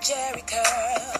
Jheri 0.00 0.42
curl. 0.46 1.19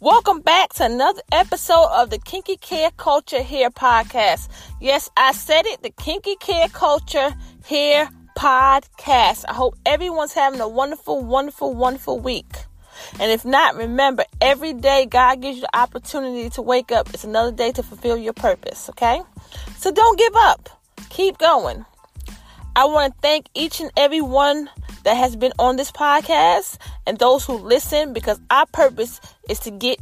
Welcome 0.00 0.40
back 0.40 0.74
to 0.74 0.84
another 0.84 1.22
episode 1.32 1.86
of 1.86 2.10
the 2.10 2.18
Kinky 2.18 2.58
Care 2.58 2.90
Culture 2.98 3.40
Here 3.40 3.70
podcast. 3.70 4.50
Yes, 4.78 5.08
I 5.16 5.32
said 5.32 5.64
it, 5.64 5.82
the 5.82 5.88
Kinky 5.88 6.36
Care 6.36 6.68
Culture 6.68 7.34
Here 7.64 8.06
podcast. 8.36 9.46
I 9.48 9.54
hope 9.54 9.74
everyone's 9.86 10.34
having 10.34 10.60
a 10.60 10.68
wonderful, 10.68 11.24
wonderful, 11.24 11.72
wonderful 11.72 12.20
week. 12.20 12.44
And 13.18 13.32
if 13.32 13.46
not, 13.46 13.76
remember, 13.76 14.26
every 14.38 14.74
day 14.74 15.06
God 15.06 15.40
gives 15.40 15.56
you 15.56 15.62
the 15.62 15.78
opportunity 15.78 16.50
to 16.50 16.60
wake 16.60 16.92
up. 16.92 17.08
It's 17.14 17.24
another 17.24 17.52
day 17.52 17.72
to 17.72 17.82
fulfill 17.82 18.18
your 18.18 18.34
purpose, 18.34 18.90
okay? 18.90 19.22
So 19.78 19.90
don't 19.90 20.18
give 20.18 20.36
up. 20.36 20.68
Keep 21.08 21.38
going. 21.38 21.86
I 22.76 22.84
want 22.84 23.14
to 23.14 23.20
thank 23.22 23.46
each 23.54 23.80
and 23.80 23.90
every 23.96 24.20
one 24.20 24.68
that 25.06 25.16
has 25.16 25.36
been 25.36 25.52
on 25.60 25.76
this 25.76 25.92
podcast 25.92 26.78
and 27.06 27.16
those 27.20 27.46
who 27.46 27.56
listen 27.58 28.12
because 28.12 28.40
our 28.50 28.66
purpose 28.66 29.20
is 29.48 29.60
to 29.60 29.70
get 29.70 30.00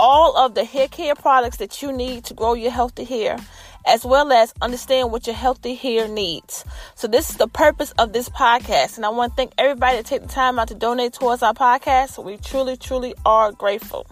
all 0.00 0.36
of 0.36 0.56
the 0.56 0.64
hair 0.64 0.88
care 0.88 1.14
products 1.14 1.58
that 1.58 1.80
you 1.80 1.92
need 1.92 2.24
to 2.24 2.34
grow 2.34 2.54
your 2.54 2.72
healthy 2.72 3.04
hair 3.04 3.38
as 3.86 4.04
well 4.04 4.32
as 4.32 4.52
understand 4.60 5.12
what 5.12 5.28
your 5.28 5.36
healthy 5.36 5.76
hair 5.76 6.08
needs. 6.08 6.64
So 6.96 7.06
this 7.06 7.30
is 7.30 7.36
the 7.36 7.46
purpose 7.46 7.92
of 7.92 8.12
this 8.12 8.28
podcast 8.28 8.96
and 8.96 9.06
I 9.06 9.10
want 9.10 9.30
to 9.32 9.36
thank 9.36 9.52
everybody 9.58 9.98
that 9.98 10.06
take 10.06 10.22
the 10.22 10.28
time 10.28 10.58
out 10.58 10.66
to 10.68 10.74
donate 10.74 11.12
towards 11.12 11.44
our 11.44 11.54
podcast. 11.54 12.22
We 12.22 12.36
truly 12.36 12.76
truly 12.76 13.14
are 13.24 13.52
grateful. 13.52 14.08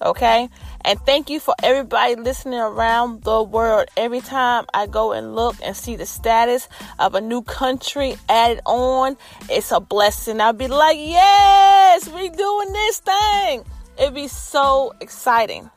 Okay? 0.00 0.48
And 0.84 0.98
thank 1.00 1.28
you 1.28 1.40
for 1.40 1.54
everybody 1.62 2.14
listening 2.16 2.58
around 2.58 3.22
the 3.22 3.42
world. 3.42 3.88
Every 3.96 4.20
time 4.20 4.64
I 4.72 4.86
go 4.86 5.12
and 5.12 5.34
look 5.34 5.56
and 5.62 5.76
see 5.76 5.96
the 5.96 6.06
status 6.06 6.68
of 6.98 7.14
a 7.14 7.20
new 7.20 7.42
country 7.42 8.16
added 8.28 8.60
on, 8.64 9.16
it's 9.50 9.72
a 9.72 9.80
blessing. 9.80 10.40
I'll 10.40 10.52
be 10.52 10.68
like, 10.68 10.96
yes, 10.98 12.08
we 12.08 12.28
doing 12.30 12.72
this 12.72 13.00
thing. 13.00 13.64
It'd 13.98 14.14
be 14.14 14.28
so 14.28 14.94
exciting. 15.00 15.70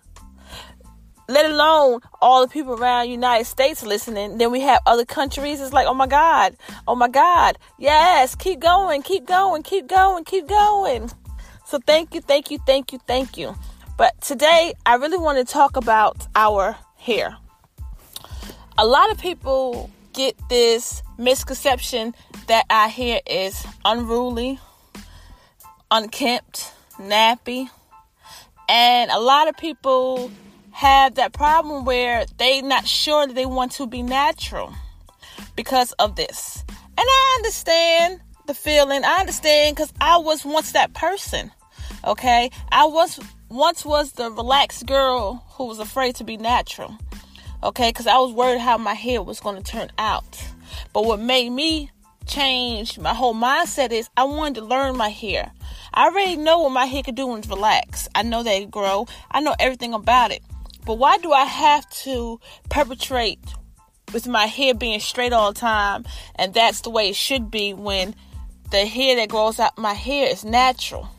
Let 1.28 1.50
alone 1.50 2.02
all 2.22 2.46
the 2.46 2.52
people 2.52 2.74
around 2.74 3.06
the 3.06 3.12
United 3.12 3.46
States 3.46 3.84
listening. 3.84 4.38
Then 4.38 4.52
we 4.52 4.62
have 4.62 4.82
other 4.86 5.06
countries. 5.06 5.62
It's 5.62 5.74
like, 5.74 5.88
oh 5.88 5.94
my 5.94 6.08
God, 6.08 6.58
oh 6.88 6.96
my 6.96 7.08
God. 7.08 7.58
Yes, 7.80 8.36
keep 8.36 8.60
going, 8.60 9.02
keep 9.02 9.26
going, 9.26 9.64
keep 9.64 9.88
going, 9.88 10.26
keep 10.26 10.48
going. 10.48 11.10
So 11.66 11.80
thank 11.80 12.14
you, 12.14 12.22
thank 12.22 12.52
you, 12.52 12.60
thank 12.66 12.92
you, 12.92 13.00
thank 13.08 13.38
you. 13.38 13.56
But 13.98 14.20
today, 14.22 14.74
I 14.86 14.96
really 14.96 15.18
want 15.18 15.38
to 15.38 15.52
talk 15.52 15.78
about 15.78 16.28
our 16.36 16.76
hair. 16.98 17.38
A 18.78 18.86
lot 18.86 19.12
of 19.12 19.18
people 19.18 19.90
get 20.14 20.36
this 20.50 21.04
misconception 21.18 22.16
that 22.48 22.66
our 22.70 22.90
hair 22.90 23.22
is 23.26 23.66
unruly, 23.86 24.60
unkempt, 25.90 26.72
nappy, 26.98 27.70
and 28.68 29.12
a 29.12 29.20
lot 29.20 29.48
of 29.48 29.58
people 29.58 30.32
have 30.72 31.16
that 31.16 31.34
problem 31.34 31.86
where 31.86 32.26
they're 32.38 32.64
not 32.64 32.88
sure 32.88 33.28
that 33.28 33.34
they 33.34 33.46
want 33.46 33.74
to 33.74 33.86
be 33.86 34.02
natural 34.02 34.74
because 35.56 35.92
of 35.94 36.16
this. 36.16 36.64
And 36.70 37.06
I 37.08 37.34
understand 37.38 38.22
the 38.48 38.54
feeling. 38.54 39.04
I 39.04 39.20
understand 39.20 39.76
because 39.76 39.94
I 40.00 40.18
was 40.18 40.46
once 40.46 40.72
that 40.72 40.94
person. 40.94 41.52
Okay, 42.06 42.50
I 42.72 42.86
was 42.86 43.20
once 43.52 43.84
was 43.84 44.14
the 44.14 44.32
relaxed 44.32 44.86
girl 44.86 45.44
who 45.50 45.66
was 45.66 45.78
afraid 45.78 46.16
to 46.16 46.24
be 46.24 46.38
natural. 46.38 46.98
Okay, 47.62 47.90
because 47.90 48.08
I 48.08 48.18
was 48.18 48.32
worried 48.32 48.62
how 48.62 48.78
my 48.78 48.94
hair 48.94 49.22
was 49.22 49.42
going 49.42 49.62
to 49.62 49.72
turn 49.72 49.92
out. 49.98 50.42
But 50.94 51.04
what 51.04 51.20
made 51.20 51.50
me 51.50 51.92
change 52.26 52.98
my 52.98 53.14
whole 53.14 53.36
mindset 53.36 53.92
is 53.92 54.10
I 54.16 54.24
wanted 54.24 54.62
to 54.62 54.66
learn 54.66 54.96
my 54.96 55.10
hair. 55.10 55.52
I 55.94 56.08
already 56.08 56.38
know 56.38 56.62
what 56.62 56.72
my 56.72 56.86
hair 56.86 57.04
could 57.04 57.16
do 57.16 57.28
when 57.28 57.40
it's 57.40 57.48
relaxed. 57.50 58.08
I 58.16 58.24
know 58.24 58.42
that 58.42 58.54
it 58.54 58.72
grow. 58.72 59.08
I 59.30 59.42
know 59.42 59.54
everything 59.60 59.94
about 59.94 60.32
it. 60.32 60.42
But 60.86 60.96
why 60.96 61.18
do 61.18 61.34
I 61.34 61.44
have 61.44 61.90
to 62.04 62.40
perpetrate 62.70 63.44
with 64.14 64.28
my 64.28 64.46
hair 64.46 64.74
being 64.74 65.02
straight 65.02 65.34
all 65.34 65.52
the 65.52 65.60
time 65.60 66.06
and 66.36 66.54
that's 66.54 66.82
the 66.82 66.90
way 66.90 67.10
it 67.10 67.16
should 67.18 67.52
be 67.52 67.74
when 67.74 68.16
the 68.72 68.86
hair 68.86 69.18
that 69.18 69.28
grows 69.28 69.60
out 69.60 69.78
my 69.78 69.94
hair 69.94 70.30
is 70.30 70.46
natural? 70.46 71.10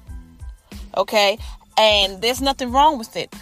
Okay? 0.97 1.38
And 1.77 2.21
there's 2.21 2.41
nothing 2.41 2.72
wrong 2.72 2.99
with 2.99 3.16
it. 3.16 3.34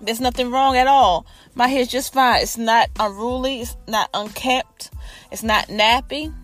There's 0.00 0.20
nothing 0.20 0.50
wrong 0.50 0.76
at 0.76 0.86
all. 0.86 1.26
My 1.54 1.68
hair's 1.68 1.88
just 1.88 2.12
fine. 2.12 2.42
It's 2.42 2.58
not 2.58 2.90
unruly. 2.98 3.60
It's 3.60 3.76
not 3.86 4.10
unkempt. 4.12 4.90
It's 5.30 5.42
not 5.42 5.68
nappy. 5.68 6.34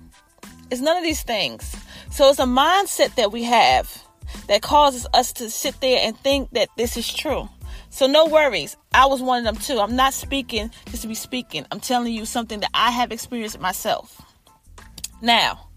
It's 0.70 0.80
none 0.80 0.96
of 0.96 1.02
these 1.02 1.22
things. 1.22 1.76
So 2.10 2.28
it's 2.28 2.38
a 2.38 2.44
mindset 2.44 3.16
that 3.16 3.32
we 3.32 3.42
have 3.44 4.04
that 4.46 4.62
causes 4.62 5.06
us 5.12 5.32
to 5.34 5.50
sit 5.50 5.80
there 5.80 5.98
and 6.02 6.16
think 6.18 6.50
that 6.52 6.68
this 6.76 6.96
is 6.96 7.12
true. 7.12 7.48
So 7.90 8.06
no 8.06 8.26
worries. 8.26 8.76
I 8.94 9.06
was 9.06 9.20
one 9.20 9.44
of 9.44 9.44
them 9.44 9.62
too. 9.62 9.80
I'm 9.80 9.96
not 9.96 10.14
speaking 10.14 10.70
just 10.86 11.02
to 11.02 11.08
be 11.08 11.14
speaking. 11.14 11.66
I'm 11.72 11.80
telling 11.80 12.12
you 12.12 12.24
something 12.24 12.60
that 12.60 12.70
I 12.72 12.92
have 12.92 13.10
experienced 13.10 13.60
myself. 13.60 14.22
Now, 15.20 15.68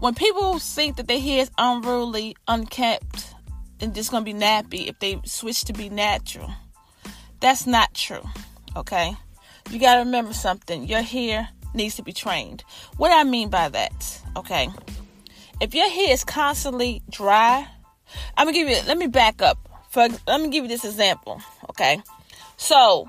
when 0.00 0.14
people 0.14 0.58
think 0.58 0.96
that 0.96 1.06
their 1.06 1.20
hair 1.20 1.42
is 1.42 1.50
unruly, 1.58 2.36
unkempt, 2.48 3.33
and 3.84 3.94
just 3.94 4.10
gonna 4.10 4.24
be 4.24 4.34
nappy 4.34 4.88
if 4.88 4.98
they 4.98 5.20
switch 5.24 5.64
to 5.64 5.72
be 5.72 5.88
natural. 5.88 6.50
That's 7.40 7.66
not 7.66 7.94
true. 7.94 8.22
Okay? 8.74 9.14
You 9.70 9.78
gotta 9.78 10.00
remember 10.00 10.32
something. 10.32 10.88
Your 10.88 11.02
hair 11.02 11.50
needs 11.74 11.96
to 11.96 12.02
be 12.02 12.12
trained. 12.12 12.64
What 12.96 13.12
I 13.12 13.24
mean 13.24 13.50
by 13.50 13.68
that? 13.68 14.20
Okay. 14.36 14.68
If 15.60 15.74
your 15.74 15.88
hair 15.88 16.12
is 16.12 16.24
constantly 16.24 17.02
dry, 17.10 17.68
I'm 18.36 18.46
gonna 18.46 18.56
give 18.56 18.68
you 18.68 18.76
let 18.86 18.98
me 18.98 19.06
back 19.06 19.42
up. 19.42 19.58
For 19.90 20.08
let 20.26 20.40
me 20.40 20.48
give 20.48 20.64
you 20.64 20.68
this 20.68 20.84
example. 20.84 21.40
Okay. 21.70 22.02
So 22.56 23.08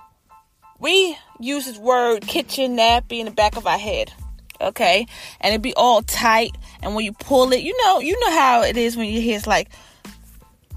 we 0.80 1.18
use 1.40 1.66
this 1.66 1.78
word 1.78 2.28
kitchen 2.28 2.78
nappy 2.78 3.19
in 3.19 3.25
the 3.25 3.31
back 3.31 3.56
of 3.56 3.66
our 3.66 3.78
head. 3.78 4.12
Okay, 4.62 5.06
and 5.42 5.53
it 5.53 5.62
be 5.62 5.74
all 5.74 6.02
tight, 6.02 6.56
and 6.81 6.96
when 6.96 7.03
you 7.03 7.12
pull 7.12 7.52
it, 7.52 7.59
you 7.59 7.75
know, 7.84 8.00
you 8.00 8.18
know 8.22 8.31
how 8.31 8.63
it 8.63 8.78
is 8.78 8.96
when 8.96 9.09
your 9.09 9.22
hair's 9.22 9.46
like 9.46 9.69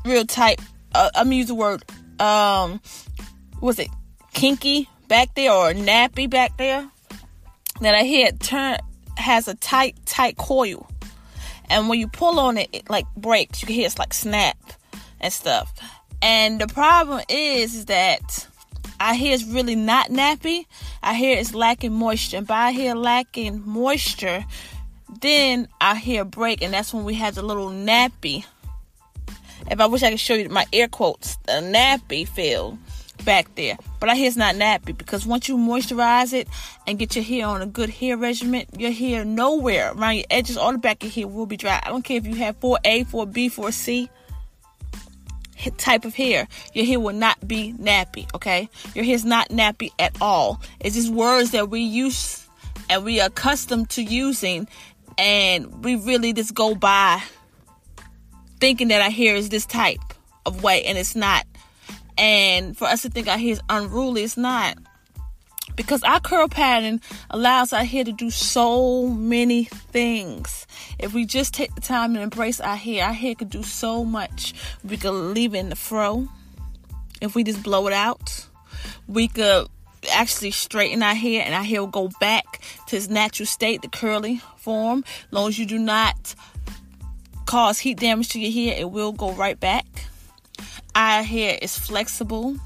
real 0.08 0.24
tight. 0.24 0.60
Uh, 0.94 1.10
I'm 1.14 1.32
use 1.32 1.48
the 1.48 1.54
word 1.54 1.84
um, 2.20 2.80
was 3.60 3.78
it 3.78 3.88
kinky 4.32 4.88
back 5.08 5.34
there 5.34 5.52
or 5.52 5.72
nappy 5.72 6.28
back 6.28 6.56
there? 6.56 6.88
That 7.80 7.94
I 7.94 8.02
hear 8.02 8.32
turn 8.32 8.78
has 9.16 9.46
a 9.46 9.54
tight 9.54 9.96
tight 10.04 10.36
coil, 10.36 10.88
and 11.70 11.88
when 11.88 12.00
you 12.00 12.08
pull 12.08 12.40
on 12.40 12.58
it, 12.58 12.68
it 12.72 12.90
like 12.90 13.06
breaks. 13.16 13.62
You 13.62 13.66
can 13.66 13.76
hear 13.76 13.86
it's 13.86 13.98
like 13.98 14.12
snap 14.12 14.56
and 15.20 15.32
stuff. 15.32 15.72
And 16.20 16.60
the 16.60 16.66
problem 16.66 17.20
is, 17.28 17.76
is 17.76 17.84
that 17.84 18.48
I 18.98 19.14
hear 19.14 19.34
it's 19.34 19.44
really 19.44 19.76
not 19.76 20.08
nappy. 20.08 20.66
I 21.04 21.14
hear 21.14 21.38
it's 21.38 21.54
lacking 21.54 21.92
moisture. 21.92 22.38
And 22.38 22.46
by 22.46 22.72
hear 22.72 22.96
lacking 22.96 23.62
moisture, 23.64 24.44
then 25.20 25.68
I 25.80 25.94
hear 25.94 26.24
break, 26.24 26.62
and 26.62 26.74
that's 26.74 26.92
when 26.92 27.04
we 27.04 27.14
have 27.14 27.36
the 27.36 27.42
little 27.42 27.70
nappy 27.70 28.44
if 29.70 29.80
I 29.80 29.86
wish 29.86 30.02
I 30.02 30.10
could 30.10 30.20
show 30.20 30.34
you 30.34 30.48
my 30.48 30.66
air 30.72 30.88
quotes, 30.88 31.36
the 31.46 31.52
nappy 31.52 32.26
feel 32.26 32.78
back 33.24 33.54
there. 33.56 33.76
But 34.00 34.08
I 34.08 34.14
hear 34.14 34.28
it's 34.28 34.36
not 34.36 34.54
nappy 34.54 34.96
because 34.96 35.26
once 35.26 35.48
you 35.48 35.56
moisturize 35.56 36.32
it 36.32 36.48
and 36.86 36.98
get 36.98 37.14
your 37.14 37.24
hair 37.24 37.46
on 37.46 37.62
a 37.62 37.66
good 37.66 37.90
hair 37.90 38.16
regimen, 38.16 38.66
your 38.76 38.92
hair 38.92 39.24
nowhere 39.24 39.92
around 39.92 40.16
your 40.16 40.24
edges, 40.30 40.56
all 40.56 40.72
the 40.72 40.78
back 40.78 41.02
of 41.02 41.16
your 41.16 41.26
hair 41.26 41.34
will 41.34 41.46
be 41.46 41.56
dry. 41.56 41.80
I 41.82 41.90
don't 41.90 42.02
care 42.02 42.16
if 42.16 42.26
you 42.26 42.36
have 42.36 42.58
4A, 42.60 43.06
4B, 43.06 43.52
4C 43.52 44.08
type 45.76 46.04
of 46.04 46.14
hair. 46.14 46.48
Your 46.72 46.86
hair 46.86 47.00
will 47.00 47.14
not 47.14 47.46
be 47.46 47.74
nappy, 47.74 48.32
okay? 48.34 48.68
Your 48.94 49.04
hair's 49.04 49.24
not 49.24 49.48
nappy 49.48 49.90
at 49.98 50.16
all. 50.20 50.60
It's 50.80 50.94
just 50.94 51.12
words 51.12 51.50
that 51.50 51.70
we 51.70 51.80
use 51.80 52.46
and 52.88 53.04
we 53.04 53.20
are 53.20 53.26
accustomed 53.26 53.90
to 53.90 54.02
using 54.02 54.68
and 55.18 55.84
we 55.84 55.96
really 55.96 56.32
just 56.32 56.54
go 56.54 56.74
by 56.74 57.22
thinking 58.60 58.88
that 58.88 59.00
our 59.00 59.10
hair 59.10 59.34
is 59.34 59.48
this 59.48 59.66
type 59.66 60.00
of 60.46 60.62
way 60.62 60.84
and 60.84 60.98
it's 60.98 61.16
not. 61.16 61.46
And 62.16 62.76
for 62.76 62.86
us 62.86 63.02
to 63.02 63.10
think 63.10 63.28
our 63.28 63.38
hair 63.38 63.52
is 63.52 63.60
unruly, 63.68 64.24
it's 64.24 64.36
not. 64.36 64.76
Because 65.76 66.02
our 66.02 66.18
curl 66.18 66.48
pattern 66.48 67.00
allows 67.30 67.72
our 67.72 67.84
hair 67.84 68.02
to 68.02 68.10
do 68.10 68.30
so 68.30 69.06
many 69.06 69.64
things. 69.64 70.66
If 70.98 71.14
we 71.14 71.24
just 71.24 71.54
take 71.54 71.72
the 71.76 71.80
time 71.80 72.14
and 72.14 72.22
embrace 72.24 72.60
our 72.60 72.74
hair, 72.74 73.04
our 73.04 73.12
hair 73.12 73.36
could 73.36 73.50
do 73.50 73.62
so 73.62 74.04
much. 74.04 74.54
We 74.82 74.96
could 74.96 75.12
leave 75.12 75.54
it 75.54 75.58
in 75.58 75.68
the 75.68 75.76
fro. 75.76 76.28
If 77.20 77.36
we 77.36 77.44
just 77.44 77.62
blow 77.62 77.86
it 77.86 77.92
out, 77.92 78.46
we 79.06 79.28
could 79.28 79.68
actually 80.12 80.50
straighten 80.50 81.02
our 81.02 81.14
hair 81.14 81.42
and 81.44 81.54
our 81.54 81.62
hair 81.62 81.80
will 81.80 81.88
go 81.88 82.10
back 82.20 82.60
to 82.88 82.96
its 82.96 83.08
natural 83.08 83.46
state, 83.46 83.82
the 83.82 83.88
curly 83.88 84.40
form. 84.56 85.04
As 85.26 85.32
long 85.32 85.48
as 85.48 85.58
you 85.58 85.66
do 85.66 85.78
not 85.78 86.34
cause 87.48 87.78
heat 87.78 87.98
damage 87.98 88.28
to 88.28 88.38
your 88.38 88.52
hair, 88.52 88.78
it 88.78 88.90
will 88.90 89.10
go 89.10 89.32
right 89.32 89.58
back. 89.58 89.86
Our 90.94 91.22
hair 91.22 91.58
is 91.62 91.78
flexible 91.78 92.58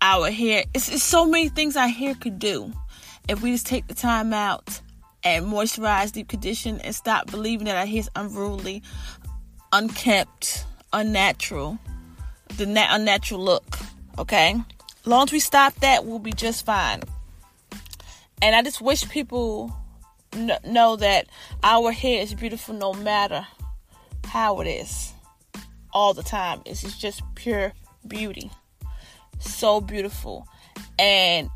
our 0.00 0.30
hair. 0.30 0.64
It's, 0.74 0.88
it's 0.88 1.02
so 1.02 1.26
many 1.26 1.48
things 1.48 1.76
our 1.76 1.88
hair 1.88 2.14
could 2.14 2.38
do 2.38 2.72
if 3.26 3.42
we 3.42 3.50
just 3.50 3.66
take 3.66 3.88
the 3.88 3.94
time 3.94 4.32
out 4.32 4.80
and 5.24 5.46
moisturize, 5.46 6.12
deep 6.12 6.28
condition, 6.28 6.78
and 6.82 6.94
stop 6.94 7.30
believing 7.30 7.64
that 7.64 7.76
our 7.76 7.86
hair 7.86 8.00
is 8.00 8.10
unruly, 8.14 8.82
unkempt, 9.72 10.66
unnatural, 10.92 11.78
the 12.56 12.66
na- 12.66 12.88
unnatural 12.90 13.42
look. 13.42 13.78
Okay, 14.18 14.54
as 15.00 15.06
long 15.06 15.24
as 15.24 15.32
we 15.32 15.40
stop 15.40 15.74
that, 15.76 16.04
we'll 16.04 16.20
be 16.20 16.32
just 16.32 16.64
fine. 16.64 17.00
And 18.40 18.54
I 18.54 18.62
just 18.62 18.80
wish 18.80 19.08
people 19.08 19.74
know 20.64 20.96
that 20.96 21.26
our 21.62 21.90
hair 21.92 22.20
is 22.20 22.34
beautiful 22.34 22.74
no 22.74 22.92
matter 22.92 23.46
how 24.24 24.60
it 24.60 24.66
is, 24.66 25.12
all 25.92 26.14
the 26.14 26.22
time. 26.22 26.62
It's 26.66 26.98
just 26.98 27.22
pure 27.34 27.72
beauty 28.06 28.50
so 29.44 29.80
beautiful. 29.80 30.48
And 30.98 31.50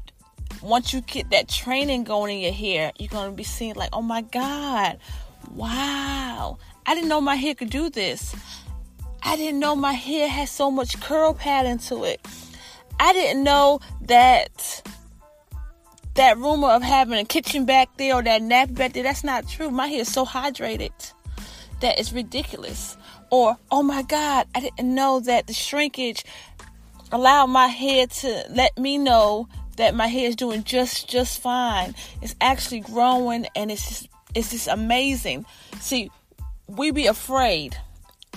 once 0.62 0.92
you 0.92 1.00
get 1.02 1.30
that 1.30 1.48
training 1.48 2.04
going 2.04 2.36
in 2.36 2.42
your 2.42 2.52
hair, 2.52 2.92
you're 2.98 3.08
going 3.08 3.30
to 3.30 3.36
be 3.36 3.44
seeing, 3.44 3.74
like, 3.74 3.90
oh 3.92 4.02
my 4.02 4.22
God, 4.22 4.98
wow, 5.52 6.58
I 6.86 6.94
didn't 6.94 7.08
know 7.08 7.20
my 7.20 7.36
hair 7.36 7.54
could 7.54 7.70
do 7.70 7.90
this. 7.90 8.34
I 9.22 9.36
didn't 9.36 9.60
know 9.60 9.74
my 9.74 9.92
hair 9.92 10.28
had 10.28 10.48
so 10.48 10.70
much 10.70 11.00
curl 11.00 11.34
pattern 11.34 11.78
to 11.78 12.04
it. 12.04 12.20
I 13.00 13.12
didn't 13.12 13.44
know 13.44 13.80
that 14.02 14.82
that 16.14 16.36
rumor 16.36 16.68
of 16.70 16.82
having 16.82 17.18
a 17.18 17.24
kitchen 17.24 17.64
back 17.64 17.96
there 17.96 18.14
or 18.14 18.22
that 18.22 18.42
nap 18.42 18.72
back 18.72 18.92
there, 18.92 19.04
that's 19.04 19.22
not 19.22 19.48
true. 19.48 19.70
My 19.70 19.86
hair 19.86 20.00
is 20.00 20.12
so 20.12 20.24
hydrated 20.24 20.90
that 21.80 21.98
it's 21.98 22.12
ridiculous. 22.12 22.96
Or, 23.30 23.58
oh 23.70 23.82
my 23.82 24.02
God, 24.02 24.46
I 24.54 24.60
didn't 24.60 24.94
know 24.94 25.20
that 25.20 25.46
the 25.46 25.52
shrinkage 25.52 26.24
allowed 27.12 27.46
my 27.46 27.66
head 27.66 28.10
to 28.10 28.44
let 28.50 28.76
me 28.78 28.98
know 28.98 29.48
that 29.76 29.94
my 29.94 30.08
hair 30.08 30.28
is 30.28 30.36
doing 30.36 30.64
just 30.64 31.08
just 31.08 31.40
fine. 31.40 31.94
It's 32.20 32.34
actually 32.40 32.80
growing 32.80 33.46
and 33.54 33.70
it's 33.70 33.88
just, 33.88 34.08
it's 34.34 34.50
just 34.50 34.68
amazing. 34.68 35.46
See, 35.80 36.10
we 36.66 36.90
be 36.90 37.06
afraid. 37.06 37.76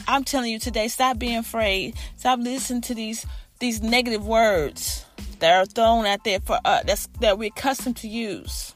I'm 0.08 0.24
telling 0.24 0.52
you 0.52 0.60
today, 0.60 0.88
stop 0.88 1.20
being 1.20 1.38
afraid. 1.38 1.96
Stop 2.18 2.40
listening 2.40 2.82
to 2.82 2.96
these 2.96 3.26
these 3.60 3.82
negative 3.82 4.26
words 4.26 5.06
that 5.40 5.52
are 5.52 5.66
thrown 5.66 6.06
out 6.06 6.24
there 6.24 6.40
for 6.40 6.60
us 6.66 6.84
that's 6.86 7.08
that 7.20 7.38
we're 7.38 7.50
accustomed 7.50 7.98
to 7.98 8.08
use. 8.08 8.74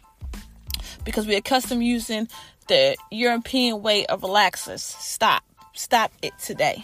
Because 1.03 1.27
we're 1.27 1.37
accustomed 1.37 1.83
using 1.83 2.27
the 2.67 2.95
European 3.11 3.81
way 3.81 4.05
of 4.05 4.21
relaxers. 4.21 4.79
Stop. 4.79 5.43
Stop 5.73 6.11
it 6.21 6.33
today. 6.39 6.83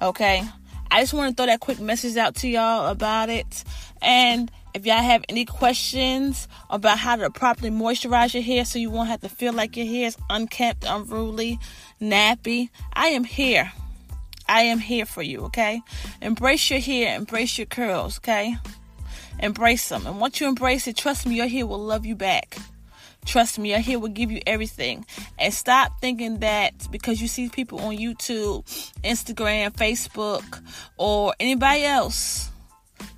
Okay? 0.00 0.42
I 0.90 1.00
just 1.00 1.12
want 1.12 1.36
to 1.36 1.40
throw 1.40 1.46
that 1.46 1.60
quick 1.60 1.80
message 1.80 2.16
out 2.16 2.36
to 2.36 2.48
y'all 2.48 2.88
about 2.88 3.28
it. 3.28 3.64
And 4.00 4.50
if 4.74 4.86
y'all 4.86 5.02
have 5.02 5.24
any 5.28 5.44
questions 5.44 6.48
about 6.70 6.98
how 6.98 7.16
to 7.16 7.30
properly 7.30 7.70
moisturize 7.70 8.34
your 8.34 8.42
hair 8.42 8.64
so 8.64 8.78
you 8.78 8.90
won't 8.90 9.08
have 9.08 9.20
to 9.20 9.28
feel 9.28 9.52
like 9.52 9.76
your 9.76 9.86
hair 9.86 10.06
is 10.06 10.16
unkempt, 10.30 10.84
unruly, 10.86 11.58
nappy, 12.00 12.70
I 12.92 13.08
am 13.08 13.24
here. 13.24 13.72
I 14.48 14.62
am 14.62 14.78
here 14.78 15.04
for 15.04 15.22
you, 15.22 15.40
okay? 15.46 15.82
Embrace 16.22 16.70
your 16.70 16.80
hair, 16.80 17.14
embrace 17.16 17.58
your 17.58 17.66
curls, 17.66 18.18
okay? 18.18 18.56
Embrace 19.40 19.88
them. 19.88 20.06
And 20.06 20.20
once 20.20 20.40
you 20.40 20.48
embrace 20.48 20.86
it, 20.86 20.96
trust 20.96 21.26
me, 21.26 21.36
your 21.36 21.48
hair 21.48 21.66
will 21.66 21.82
love 21.82 22.06
you 22.06 22.14
back. 22.14 22.56
Trust 23.28 23.58
me, 23.58 23.68
your 23.68 23.80
hair 23.80 23.98
will 23.98 24.08
give 24.08 24.30
you 24.30 24.40
everything. 24.46 25.04
And 25.38 25.52
stop 25.52 26.00
thinking 26.00 26.38
that 26.38 26.72
because 26.90 27.20
you 27.20 27.28
see 27.28 27.50
people 27.50 27.78
on 27.80 27.94
YouTube, 27.94 28.64
Instagram, 29.04 29.70
Facebook, 29.72 30.62
or 30.96 31.34
anybody 31.38 31.84
else, 31.84 32.50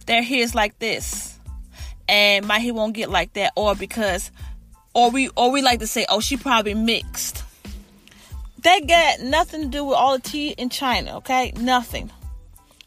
their 0.06 0.20
hair 0.20 0.42
is 0.42 0.52
like 0.52 0.76
this. 0.80 1.38
And 2.08 2.44
my 2.44 2.58
hair 2.58 2.74
won't 2.74 2.94
get 2.94 3.08
like 3.08 3.34
that. 3.34 3.52
Or 3.54 3.76
because 3.76 4.32
or 4.94 5.10
we 5.10 5.28
or 5.36 5.52
we 5.52 5.62
like 5.62 5.78
to 5.78 5.86
say, 5.86 6.06
oh, 6.08 6.18
she 6.18 6.36
probably 6.36 6.74
mixed. 6.74 7.44
That 8.64 8.88
got 8.88 9.20
nothing 9.20 9.62
to 9.62 9.68
do 9.68 9.84
with 9.84 9.96
all 9.96 10.18
the 10.18 10.22
tea 10.22 10.50
in 10.50 10.70
China, 10.70 11.18
okay? 11.18 11.52
Nothing. 11.52 12.10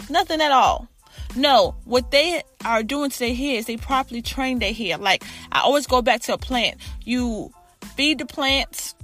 Nothing 0.10 0.42
at 0.42 0.52
all. 0.52 0.90
No, 1.36 1.76
what 1.86 2.12
they 2.12 2.44
are 2.64 2.84
doing 2.84 3.10
to 3.10 3.20
their 3.20 3.34
hair 3.34 3.58
is 3.58 3.66
they 3.66 3.78
properly 3.78 4.22
train 4.22 4.60
their 4.60 4.74
hair. 4.74 4.98
Like 4.98 5.24
I 5.52 5.62
always 5.62 5.88
go 5.88 6.02
back 6.02 6.22
to 6.22 6.34
a 6.34 6.38
plant. 6.38 6.78
You 7.04 7.52
feed 7.96 8.20
the 8.20 8.26
plants, 8.26 8.96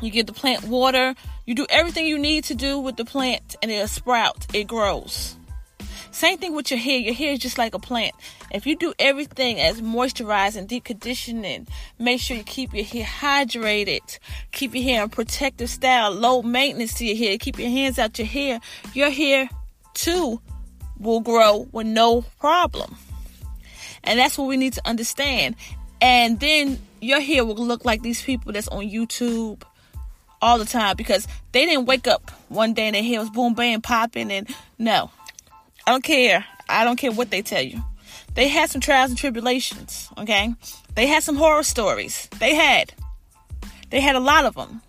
you 0.00 0.10
give 0.10 0.26
the 0.26 0.32
plant 0.32 0.64
water, 0.64 1.14
you 1.46 1.54
do 1.54 1.66
everything 1.70 2.06
you 2.06 2.18
need 2.18 2.44
to 2.44 2.54
do 2.54 2.78
with 2.78 2.96
the 2.96 3.04
plant, 3.04 3.56
and 3.62 3.70
it'll 3.70 3.88
sprout, 3.88 4.46
it 4.54 4.66
grows. 4.66 5.36
Same 6.10 6.38
thing 6.38 6.54
with 6.54 6.70
your 6.70 6.80
hair. 6.80 6.98
Your 6.98 7.14
hair 7.14 7.32
is 7.32 7.38
just 7.38 7.58
like 7.58 7.74
a 7.74 7.78
plant. 7.78 8.12
If 8.50 8.66
you 8.66 8.76
do 8.76 8.92
everything 8.98 9.60
as 9.60 9.80
moisturizing, 9.80 10.66
deep 10.66 10.84
conditioning, 10.84 11.68
make 11.98 12.20
sure 12.20 12.36
you 12.36 12.42
keep 12.42 12.74
your 12.74 12.84
hair 12.84 13.04
hydrated, 13.04 14.18
keep 14.50 14.74
your 14.74 14.82
hair 14.82 15.04
in 15.04 15.10
protective 15.10 15.70
style, 15.70 16.10
low 16.10 16.42
maintenance 16.42 16.94
to 16.94 17.06
your 17.06 17.16
hair, 17.16 17.38
keep 17.38 17.58
your 17.58 17.70
hands 17.70 17.98
out 17.98 18.18
your 18.18 18.26
hair, 18.26 18.60
your 18.94 19.10
hair 19.10 19.48
too 19.94 20.40
will 20.98 21.20
grow 21.20 21.68
with 21.72 21.86
no 21.86 22.22
problem. 22.40 22.96
And 24.04 24.18
that's 24.18 24.38
what 24.38 24.48
we 24.48 24.56
need 24.56 24.74
to 24.74 24.86
understand. 24.86 25.56
And 26.00 26.38
then 26.40 26.78
your 27.00 27.20
hair 27.20 27.44
will 27.44 27.56
look 27.56 27.84
like 27.84 28.02
these 28.02 28.22
people 28.22 28.52
that's 28.52 28.68
on 28.68 28.84
YouTube 28.84 29.62
all 30.40 30.58
the 30.58 30.64
time 30.64 30.96
because 30.96 31.26
they 31.52 31.66
didn't 31.66 31.86
wake 31.86 32.06
up 32.06 32.30
one 32.48 32.74
day 32.74 32.86
and 32.86 32.94
their 32.94 33.02
hair 33.02 33.20
was 33.20 33.30
boom, 33.30 33.54
bang, 33.54 33.80
popping. 33.80 34.30
And 34.30 34.48
no, 34.78 35.10
I 35.86 35.90
don't 35.90 36.04
care. 36.04 36.44
I 36.68 36.84
don't 36.84 36.96
care 36.96 37.12
what 37.12 37.30
they 37.30 37.42
tell 37.42 37.62
you. 37.62 37.82
They 38.34 38.48
had 38.48 38.70
some 38.70 38.80
trials 38.80 39.10
and 39.10 39.18
tribulations, 39.18 40.08
okay? 40.16 40.54
They 40.94 41.06
had 41.06 41.22
some 41.22 41.36
horror 41.36 41.64
stories. 41.64 42.28
They 42.38 42.54
had. 42.54 42.92
They 43.90 44.00
had 44.00 44.16
a 44.16 44.20
lot 44.20 44.44
of 44.44 44.54
them. 44.54 44.82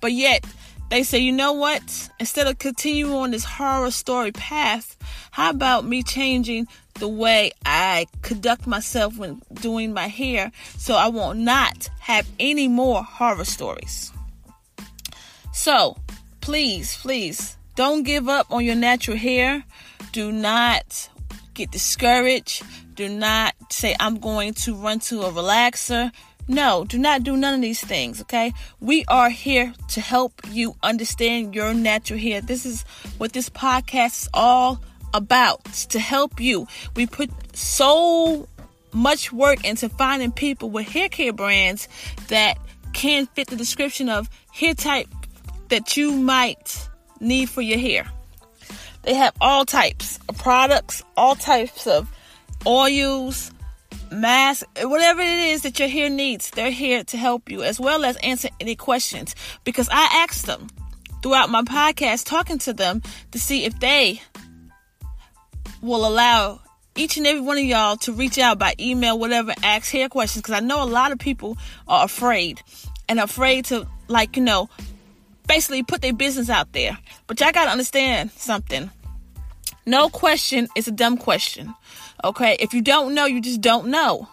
But 0.00 0.12
yet, 0.12 0.44
they 0.90 1.02
say, 1.02 1.18
you 1.18 1.32
know 1.32 1.52
what? 1.52 2.10
Instead 2.18 2.46
of 2.46 2.58
continuing 2.58 3.14
on 3.14 3.30
this 3.30 3.44
horror 3.44 3.90
story 3.90 4.32
path, 4.32 4.96
how 5.30 5.50
about 5.50 5.84
me 5.84 6.02
changing 6.02 6.66
the 6.94 7.08
way 7.08 7.52
I 7.64 8.06
conduct 8.22 8.66
myself 8.66 9.16
when 9.16 9.42
doing 9.54 9.92
my 9.92 10.08
hair 10.08 10.50
so 10.76 10.94
I 10.94 11.08
will 11.08 11.34
not 11.34 11.88
have 12.00 12.26
any 12.40 12.68
more 12.68 13.02
horror 13.02 13.44
stories? 13.44 14.12
So, 15.52 15.96
please, 16.40 16.96
please 16.96 17.56
don't 17.74 18.02
give 18.02 18.28
up 18.28 18.50
on 18.50 18.64
your 18.64 18.74
natural 18.74 19.16
hair. 19.16 19.64
Do 20.12 20.32
not 20.32 21.08
get 21.54 21.70
discouraged. 21.70 22.64
Do 22.94 23.08
not 23.08 23.54
say, 23.70 23.94
I'm 24.00 24.18
going 24.18 24.54
to 24.54 24.74
run 24.74 25.00
to 25.00 25.22
a 25.22 25.32
relaxer. 25.32 26.10
No, 26.50 26.84
do 26.84 26.98
not 26.98 27.24
do 27.24 27.36
none 27.36 27.54
of 27.54 27.60
these 27.60 27.80
things, 27.82 28.22
okay? 28.22 28.54
We 28.80 29.04
are 29.06 29.28
here 29.28 29.74
to 29.88 30.00
help 30.00 30.40
you 30.50 30.76
understand 30.82 31.54
your 31.54 31.74
natural 31.74 32.18
hair. 32.18 32.40
This 32.40 32.64
is 32.64 32.82
what 33.18 33.34
this 33.34 33.50
podcast 33.50 34.22
is 34.22 34.28
all 34.32 34.80
about 35.12 35.64
to 35.90 36.00
help 36.00 36.40
you. 36.40 36.66
We 36.96 37.06
put 37.06 37.30
so 37.54 38.48
much 38.92 39.30
work 39.30 39.62
into 39.66 39.90
finding 39.90 40.32
people 40.32 40.70
with 40.70 40.88
hair 40.88 41.10
care 41.10 41.34
brands 41.34 41.86
that 42.28 42.56
can 42.94 43.26
fit 43.26 43.48
the 43.48 43.56
description 43.56 44.08
of 44.08 44.30
hair 44.50 44.72
type 44.72 45.08
that 45.68 45.98
you 45.98 46.12
might 46.12 46.88
need 47.20 47.50
for 47.50 47.60
your 47.60 47.78
hair. 47.78 48.10
They 49.02 49.14
have 49.14 49.34
all 49.40 49.66
types 49.66 50.18
of 50.30 50.38
products, 50.38 51.02
all 51.14 51.34
types 51.34 51.86
of 51.86 52.10
oils, 52.66 53.52
mask, 54.10 54.66
whatever 54.82 55.20
it 55.20 55.28
is 55.28 55.62
that 55.62 55.78
your 55.78 55.88
hair 55.88 56.10
needs, 56.10 56.50
they're 56.50 56.70
here 56.70 57.04
to 57.04 57.16
help 57.16 57.50
you 57.50 57.62
as 57.62 57.78
well 57.80 58.04
as 58.04 58.16
answer 58.18 58.48
any 58.60 58.76
questions. 58.76 59.34
Because 59.64 59.88
I 59.90 60.24
asked 60.28 60.46
them 60.46 60.68
throughout 61.22 61.50
my 61.50 61.62
podcast, 61.62 62.26
talking 62.26 62.58
to 62.58 62.72
them 62.72 63.02
to 63.32 63.38
see 63.38 63.64
if 63.64 63.78
they 63.80 64.22
will 65.82 66.06
allow 66.06 66.60
each 66.96 67.16
and 67.16 67.26
every 67.26 67.40
one 67.40 67.58
of 67.58 67.64
y'all 67.64 67.96
to 67.96 68.12
reach 68.12 68.38
out 68.38 68.58
by 68.58 68.74
email, 68.80 69.18
whatever, 69.18 69.54
ask 69.62 69.90
hair 69.92 70.08
questions. 70.08 70.42
Because 70.42 70.54
I 70.54 70.60
know 70.60 70.82
a 70.82 70.86
lot 70.86 71.12
of 71.12 71.18
people 71.18 71.56
are 71.86 72.04
afraid 72.04 72.60
and 73.08 73.20
afraid 73.20 73.66
to, 73.66 73.86
like, 74.08 74.36
you 74.36 74.42
know, 74.42 74.68
basically 75.46 75.82
put 75.82 76.02
their 76.02 76.12
business 76.12 76.50
out 76.50 76.72
there. 76.72 76.98
But 77.26 77.40
y'all 77.40 77.52
got 77.52 77.66
to 77.66 77.70
understand 77.70 78.32
something. 78.32 78.90
No 79.86 80.08
question 80.08 80.68
is 80.76 80.86
a 80.88 80.92
dumb 80.92 81.16
question. 81.16 81.74
Okay? 82.24 82.56
If 82.60 82.74
you 82.74 82.82
don't 82.82 83.14
know, 83.14 83.26
you 83.26 83.40
just 83.40 83.60
don't 83.60 83.88
know. 83.88 84.28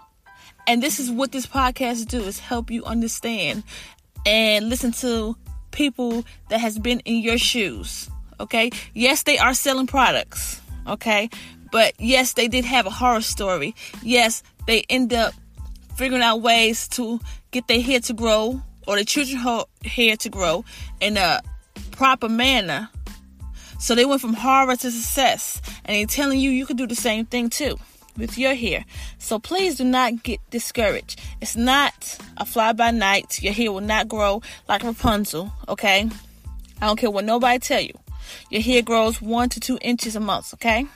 And 0.68 0.82
this 0.82 1.00
is 1.00 1.12
what 1.12 1.32
this 1.32 1.46
podcast 1.46 2.08
do 2.08 2.22
is 2.24 2.40
help 2.40 2.72
you 2.72 2.84
understand 2.86 3.64
and 4.26 4.70
listen 4.70 4.92
to 4.94 5.36
people 5.72 6.26
that 6.50 6.60
has 6.60 6.80
been 6.80 7.02
in 7.02 7.22
your 7.22 7.38
shoes. 7.38 8.10
Okay? 8.40 8.72
Yes, 8.94 9.24
they 9.24 9.38
are 9.38 9.54
selling 9.54 9.88
products. 9.88 10.62
Okay? 10.88 11.30
But 11.72 11.94
yes, 12.00 12.34
they 12.34 12.48
did 12.48 12.66
have 12.66 12.86
a 12.86 12.90
horror 12.90 13.22
story. 13.22 13.76
Yes, 14.02 14.44
they 14.66 14.84
end 14.90 15.14
up 15.14 15.34
figuring 15.96 16.24
out 16.24 16.42
ways 16.42 16.88
to 16.90 17.20
get 17.52 17.68
their 17.68 17.82
hair 17.82 18.00
to 18.02 18.14
grow 18.14 18.62
or 18.88 18.98
the 18.98 19.06
children's 19.06 19.66
hair 19.84 20.16
to 20.18 20.30
grow 20.30 20.66
in 21.00 21.18
a 21.18 21.42
proper 21.92 22.30
manner. 22.30 22.90
So 23.86 23.94
they 23.94 24.04
went 24.04 24.20
from 24.20 24.34
horror 24.34 24.76
to 24.76 24.90
success. 24.90 25.62
And 25.86 25.96
they're 25.96 26.08
telling 26.08 26.40
you 26.40 26.50
you 26.50 26.66
can 26.66 26.76
do 26.76 26.88
the 26.88 26.96
same 26.96 27.28
thing 27.28 27.52
too 27.52 27.78
with 28.18 28.36
your 28.36 28.56
hair. 28.56 28.84
So 29.20 29.38
please 29.38 29.76
do 29.76 29.84
not 29.84 30.24
get 30.24 30.40
discouraged. 30.50 31.22
It's 31.40 31.56
not 31.56 32.18
a 32.38 32.46
fly 32.46 32.74
by 32.74 32.90
night. 32.90 33.44
Your 33.44 33.54
hair 33.54 33.72
will 33.72 33.82
not 33.82 34.08
grow 34.08 34.42
like 34.68 34.82
Rapunzel, 34.82 35.54
okay? 35.70 36.10
I 36.82 36.88
don't 36.88 36.98
care 36.98 37.12
what 37.12 37.26
nobody 37.26 37.60
tell 37.60 37.80
you. 37.80 37.94
Your 38.50 38.64
hair 38.64 38.82
grows 38.82 39.22
one 39.22 39.50
to 39.50 39.60
two 39.60 39.78
inches 39.84 40.16
a 40.16 40.20
month, 40.20 40.56
okay? 40.56 40.88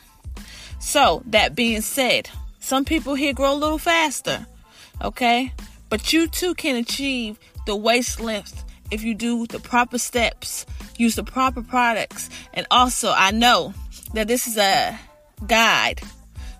So 0.79 1.21
that 1.27 1.53
being 1.53 1.81
said, 1.81 2.31
some 2.59 2.85
people 2.85 3.13
hair 3.13 3.33
grow 3.33 3.53
a 3.53 3.61
little 3.61 3.77
faster, 3.77 4.47
okay? 4.99 5.53
But 5.89 6.11
you 6.11 6.27
too 6.27 6.55
can 6.55 6.75
achieve 6.75 7.37
the 7.67 7.75
waist 7.75 8.19
length 8.19 8.65
if 8.91 9.03
you 9.03 9.13
do 9.13 9.47
the 9.47 9.59
proper 9.59 9.97
steps, 9.97 10.65
use 10.97 11.15
the 11.15 11.23
proper 11.23 11.61
products, 11.61 12.29
and 12.53 12.65
also 12.71 13.11
I 13.15 13.31
know 13.31 13.73
that 14.13 14.27
this 14.27 14.47
is 14.47 14.57
a 14.57 14.97
guide. 15.45 16.01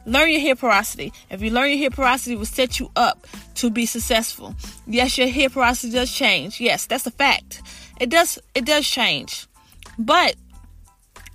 Learn 0.05 0.29
your 0.29 0.39
hair 0.39 0.55
porosity. 0.55 1.13
If 1.29 1.41
you 1.41 1.51
learn 1.51 1.69
your 1.69 1.77
hair 1.77 1.89
porosity, 1.89 2.35
will 2.35 2.45
set 2.45 2.79
you 2.79 2.89
up 2.95 3.27
to 3.55 3.69
be 3.69 3.85
successful. 3.85 4.55
Yes, 4.87 5.17
your 5.17 5.27
hair 5.27 5.49
porosity 5.49 5.93
does 5.93 6.11
change. 6.11 6.59
Yes, 6.59 6.85
that's 6.85 7.05
a 7.05 7.11
fact. 7.11 7.61
It 7.99 8.09
does. 8.09 8.39
It 8.55 8.65
does 8.65 8.87
change. 8.87 9.45
But 9.97 10.35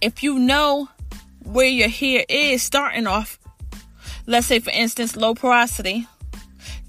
if 0.00 0.22
you 0.22 0.38
know 0.38 0.88
where 1.44 1.68
your 1.68 1.88
hair 1.88 2.24
is 2.28 2.62
starting 2.62 3.06
off, 3.06 3.38
let's 4.26 4.46
say 4.46 4.58
for 4.58 4.70
instance, 4.70 5.14
low 5.14 5.34
porosity, 5.34 6.08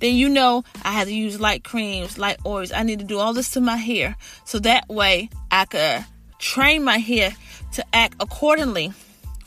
then 0.05 0.15
you 0.15 0.29
know 0.29 0.63
I 0.83 0.91
have 0.91 1.07
to 1.07 1.13
use 1.13 1.39
light 1.39 1.63
creams, 1.63 2.17
light 2.17 2.38
oils. 2.45 2.71
I 2.71 2.83
need 2.83 3.00
to 3.00 3.05
do 3.05 3.17
all 3.17 3.33
this 3.33 3.51
to 3.51 3.62
my 3.62 3.75
hair 3.75 4.15
so 4.45 4.59
that 4.59 4.88
way 4.88 5.29
I 5.50 5.65
could 5.65 6.05
train 6.38 6.83
my 6.83 7.00
hair 7.00 7.35
to 7.74 7.85
act 7.93 8.15
accordingly 8.19 8.93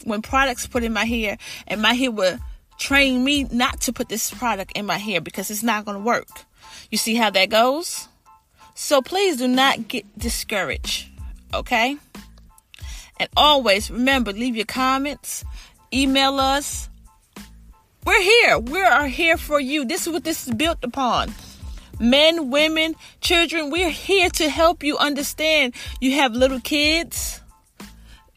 when 0.05 0.21
products 0.21 0.67
put 0.67 0.83
in 0.83 0.93
my 0.93 1.05
hair 1.05 1.39
and 1.69 1.81
my 1.81 1.95
hair 1.95 2.11
will 2.11 2.39
train 2.79 3.23
me 3.25 3.45
not 3.45 3.81
to 3.83 3.93
put 3.93 4.09
this 4.09 4.33
product 4.33 4.73
in 4.73 4.85
my 4.85 4.99
hair 4.99 5.21
because 5.21 5.51
it's 5.51 5.63
not 5.63 5.85
going 5.85 5.97
to 5.97 6.03
work. 6.03 6.29
You 6.91 6.99
see 6.99 7.15
how 7.15 7.31
that 7.31 7.51
goes? 7.51 8.09
So 8.75 9.01
please 9.01 9.37
do 9.37 9.47
not 9.47 9.89
get 9.89 10.07
discouraged, 10.19 11.09
okay? 11.55 11.97
And 13.21 13.29
always 13.37 13.91
remember 13.91 14.33
leave 14.33 14.57
your 14.57 14.67
comments, 14.67 15.45
email 15.93 16.39
us, 16.41 16.88
we're 18.05 18.23
here. 18.23 18.59
We 18.59 18.81
are 18.81 19.07
here 19.07 19.37
for 19.37 19.61
you. 19.61 19.85
This 19.85 20.07
is 20.07 20.13
what 20.13 20.25
this 20.25 20.47
is 20.47 20.55
built 20.55 20.79
upon. 20.83 21.33
Men, 22.01 22.51
women, 22.51 22.95
children, 23.21 23.71
we're 23.71 23.91
here 23.91 24.31
to 24.31 24.49
help 24.49 24.83
you 24.83 24.97
understand. 24.99 25.75
You 26.01 26.13
have 26.13 26.33
little 26.33 26.61
kids. 26.61 27.41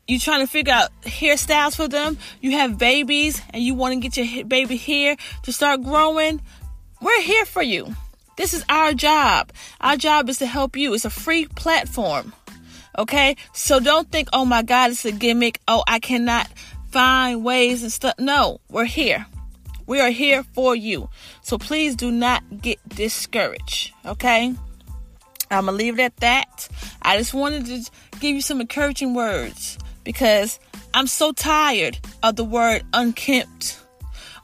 You're 0.08 0.20
trying 0.20 0.42
to 0.42 0.52
figure 0.52 0.74
out 0.74 0.90
hairstyles 1.04 1.76
for 1.76 1.88
them. 1.88 2.18
You 2.42 2.52
have 2.52 2.78
babies 2.78 3.42
and 3.52 3.64
you 3.64 3.76
want 3.76 3.94
to 3.94 4.00
get 4.00 4.18
your 4.18 4.46
baby 4.46 4.78
hair 4.78 5.16
to 5.44 5.54
start 5.54 5.84
growing. 5.84 6.42
We're 7.02 7.22
here 7.22 7.46
for 7.46 7.62
you. 7.62 7.96
This 8.36 8.54
is 8.54 8.66
our 8.68 8.94
job. 8.94 9.52
Our 9.80 9.96
job 9.96 10.28
is 10.28 10.40
to 10.40 10.48
help 10.48 10.76
you. 10.76 10.94
It's 10.94 11.06
a 11.06 11.10
free 11.10 11.46
platform. 11.46 12.34
Okay? 12.98 13.36
So 13.54 13.80
don't 13.80 14.12
think, 14.12 14.30
oh 14.34 14.46
my 14.46 14.64
God, 14.64 14.92
it's 14.92 15.06
a 15.06 15.12
gimmick. 15.12 15.60
Oh, 15.68 15.84
I 15.88 16.00
cannot 16.00 16.48
find 16.92 17.44
ways 17.44 17.84
and 17.84 17.92
stuff. 17.92 18.16
No, 18.20 18.60
we're 18.70 18.86
here. 18.86 19.26
We 19.86 20.00
are 20.00 20.10
here 20.10 20.44
for 20.44 20.76
you. 20.76 21.10
So 21.42 21.58
please 21.58 21.96
do 21.96 22.12
not 22.12 22.62
get 22.62 22.78
discouraged. 22.90 23.94
Okay? 24.06 24.54
I'm 25.50 25.66
going 25.66 25.78
to 25.78 25.84
leave 25.84 26.00
it 26.00 26.04
at 26.04 26.18
that. 26.18 26.70
I 27.02 27.18
just 27.18 27.34
wanted 27.34 27.66
to 27.66 27.92
give 28.20 28.36
you 28.36 28.42
some 28.42 28.62
encouraging 28.62 29.14
words 29.14 29.78
because 30.04 30.60
I'm 30.94 31.08
so 31.08 31.32
tired 31.32 32.00
of 32.24 32.36
the 32.36 32.46
word 32.46 32.84
unkempt, 32.94 33.80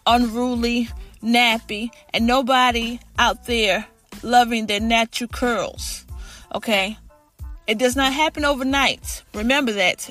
unruly, 0.06 0.90
nappy, 1.24 1.90
and 2.14 2.28
nobody 2.28 3.00
out 3.18 3.46
there 3.46 3.86
loving 4.24 4.66
their 4.68 4.80
natural 4.80 5.28
curls. 5.30 6.06
Okay? 6.54 6.98
It 7.68 7.78
does 7.78 7.96
not 7.96 8.14
happen 8.14 8.46
overnight. 8.46 9.24
Remember 9.34 9.74
that 9.74 10.10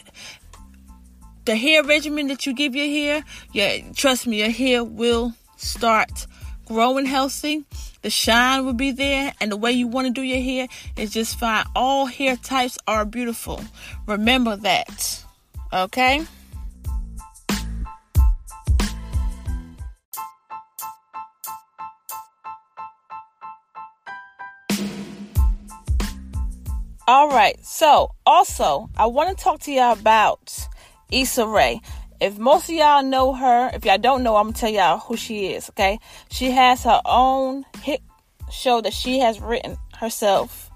the 1.46 1.56
hair 1.56 1.82
regimen 1.84 2.26
that 2.26 2.44
you 2.44 2.52
give 2.52 2.74
your 2.74 2.86
hair, 2.86 3.24
yeah, 3.52 3.78
trust 3.94 4.26
me, 4.26 4.40
your 4.40 4.50
hair 4.50 4.84
will 4.84 5.32
start 5.56 6.26
growing 6.66 7.06
healthy. 7.06 7.64
The 8.02 8.10
shine 8.10 8.66
will 8.66 8.72
be 8.72 8.90
there, 8.90 9.32
and 9.40 9.50
the 9.50 9.56
way 9.56 9.72
you 9.72 9.86
want 9.86 10.08
to 10.08 10.12
do 10.12 10.22
your 10.22 10.42
hair 10.42 10.68
is 10.96 11.12
just 11.12 11.38
fine. 11.38 11.64
All 11.74 12.06
hair 12.06 12.36
types 12.36 12.78
are 12.86 13.04
beautiful. 13.04 13.64
Remember 14.06 14.56
that. 14.56 15.24
Okay? 15.72 16.26
All 27.08 27.28
right. 27.28 27.56
So, 27.64 28.10
also, 28.26 28.90
I 28.96 29.06
want 29.06 29.36
to 29.36 29.42
talk 29.42 29.60
to 29.60 29.72
y'all 29.72 29.92
about 29.92 30.68
Issa 31.10 31.46
Rae. 31.46 31.80
If 32.20 32.38
most 32.38 32.68
of 32.68 32.74
y'all 32.74 33.02
know 33.02 33.34
her, 33.34 33.70
if 33.74 33.84
y'all 33.84 33.98
don't 33.98 34.22
know, 34.22 34.36
I'm 34.36 34.46
gonna 34.46 34.56
tell 34.56 34.70
y'all 34.70 34.98
who 34.98 35.16
she 35.16 35.48
is, 35.48 35.68
okay? 35.70 35.98
She 36.30 36.50
has 36.50 36.82
her 36.84 37.00
own 37.04 37.64
hit 37.82 38.00
show 38.50 38.80
that 38.80 38.92
she 38.92 39.18
has 39.18 39.40
written 39.40 39.76
herself 39.98 40.70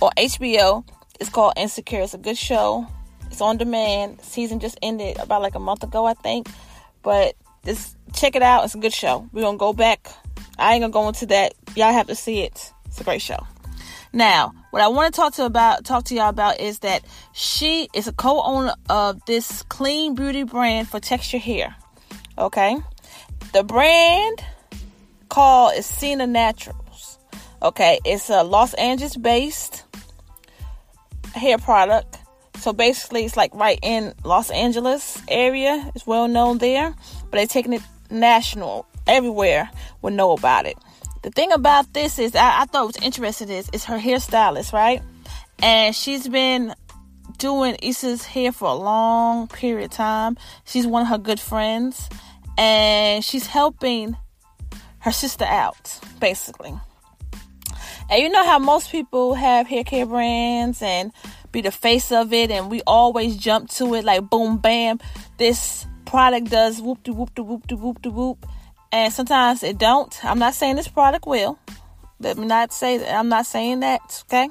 on 0.00 0.10
HBO. 0.18 0.84
It's 1.20 1.30
called 1.30 1.54
Insecure. 1.56 2.02
It's 2.02 2.14
a 2.14 2.18
good 2.18 2.36
show. 2.36 2.86
It's 3.30 3.40
on 3.40 3.56
demand. 3.56 4.20
season 4.20 4.60
just 4.60 4.78
ended 4.82 5.18
about 5.18 5.42
like 5.42 5.54
a 5.54 5.60
month 5.60 5.82
ago, 5.82 6.04
I 6.04 6.14
think. 6.14 6.48
But 7.02 7.34
just 7.64 7.96
check 8.12 8.36
it 8.36 8.42
out. 8.42 8.64
It's 8.64 8.74
a 8.74 8.78
good 8.78 8.92
show. 8.92 9.28
We're 9.32 9.42
gonna 9.42 9.58
go 9.58 9.72
back. 9.72 10.08
I 10.58 10.74
ain't 10.74 10.82
gonna 10.82 10.92
go 10.92 11.08
into 11.08 11.26
that. 11.26 11.54
Y'all 11.74 11.92
have 11.92 12.08
to 12.08 12.14
see 12.14 12.40
it. 12.42 12.72
It's 12.86 13.00
a 13.00 13.04
great 13.04 13.22
show. 13.22 13.46
Now, 14.14 14.54
what 14.70 14.80
I 14.80 14.86
want 14.86 15.12
to 15.12 15.20
talk 15.20 15.34
to 15.34 15.44
about 15.44 15.84
talk 15.84 16.04
to 16.04 16.14
y'all 16.14 16.28
about 16.28 16.60
is 16.60 16.78
that 16.78 17.02
she 17.32 17.88
is 17.92 18.06
a 18.06 18.12
co-owner 18.12 18.74
of 18.88 19.20
this 19.24 19.64
clean 19.64 20.14
beauty 20.14 20.44
brand 20.44 20.88
for 20.88 21.00
texture 21.00 21.38
hair. 21.38 21.74
Okay, 22.38 22.76
the 23.52 23.64
brand 23.64 24.44
called 25.30 25.72
is 25.74 25.84
Sienna 25.84 26.28
Naturals. 26.28 27.18
Okay, 27.60 27.98
it's 28.04 28.30
a 28.30 28.44
Los 28.44 28.72
Angeles 28.74 29.16
based 29.16 29.82
hair 31.34 31.58
product. 31.58 32.18
So 32.58 32.72
basically, 32.72 33.24
it's 33.24 33.36
like 33.36 33.52
right 33.52 33.80
in 33.82 34.14
Los 34.22 34.48
Angeles 34.52 35.20
area. 35.26 35.90
It's 35.96 36.06
well 36.06 36.28
known 36.28 36.58
there, 36.58 36.94
but 37.22 37.32
they're 37.32 37.48
taking 37.48 37.72
it 37.72 37.82
national. 38.10 38.86
Everywhere 39.08 39.68
will 40.02 40.12
know 40.12 40.30
about 40.30 40.66
it. 40.66 40.78
The 41.24 41.30
thing 41.30 41.52
about 41.52 41.90
this 41.94 42.18
is, 42.18 42.36
I, 42.36 42.60
I 42.60 42.64
thought 42.66 42.86
was 42.86 42.96
interesting 42.98 43.48
is, 43.48 43.70
is 43.72 43.86
her 43.86 43.98
hairstylist, 43.98 44.74
right? 44.74 45.00
And 45.62 45.96
she's 45.96 46.28
been 46.28 46.74
doing 47.38 47.78
Issa's 47.82 48.26
hair 48.26 48.52
for 48.52 48.68
a 48.68 48.74
long 48.74 49.48
period 49.48 49.86
of 49.86 49.90
time. 49.92 50.36
She's 50.66 50.86
one 50.86 51.00
of 51.00 51.08
her 51.08 51.16
good 51.16 51.40
friends, 51.40 52.10
and 52.58 53.24
she's 53.24 53.46
helping 53.46 54.18
her 54.98 55.12
sister 55.12 55.46
out, 55.46 55.98
basically. 56.20 56.74
And 58.10 58.22
you 58.22 58.28
know 58.28 58.44
how 58.44 58.58
most 58.58 58.92
people 58.92 59.32
have 59.32 59.66
hair 59.66 59.82
care 59.82 60.04
brands 60.04 60.82
and 60.82 61.10
be 61.52 61.62
the 61.62 61.72
face 61.72 62.12
of 62.12 62.34
it, 62.34 62.50
and 62.50 62.70
we 62.70 62.82
always 62.86 63.38
jump 63.38 63.70
to 63.70 63.94
it 63.94 64.04
like 64.04 64.28
boom, 64.28 64.58
bam. 64.58 65.00
This 65.38 65.86
product 66.04 66.50
does 66.50 66.82
whoop 66.82 67.02
de 67.02 67.14
whoop 67.14 67.34
de 67.34 67.42
whoop 67.42 67.66
de 67.66 67.76
whoop 67.76 68.02
de 68.02 68.10
whoop 68.10 68.46
and 68.94 69.12
sometimes 69.12 69.64
it 69.64 69.76
don't. 69.76 70.24
I'm 70.24 70.38
not 70.38 70.54
saying 70.54 70.76
this 70.76 70.86
product 70.86 71.26
will. 71.26 71.58
Let 72.20 72.38
me 72.38 72.46
not 72.46 72.72
say 72.72 72.98
that. 72.98 73.12
I'm 73.12 73.28
not 73.28 73.44
saying 73.44 73.80
that, 73.80 74.22
okay? 74.28 74.48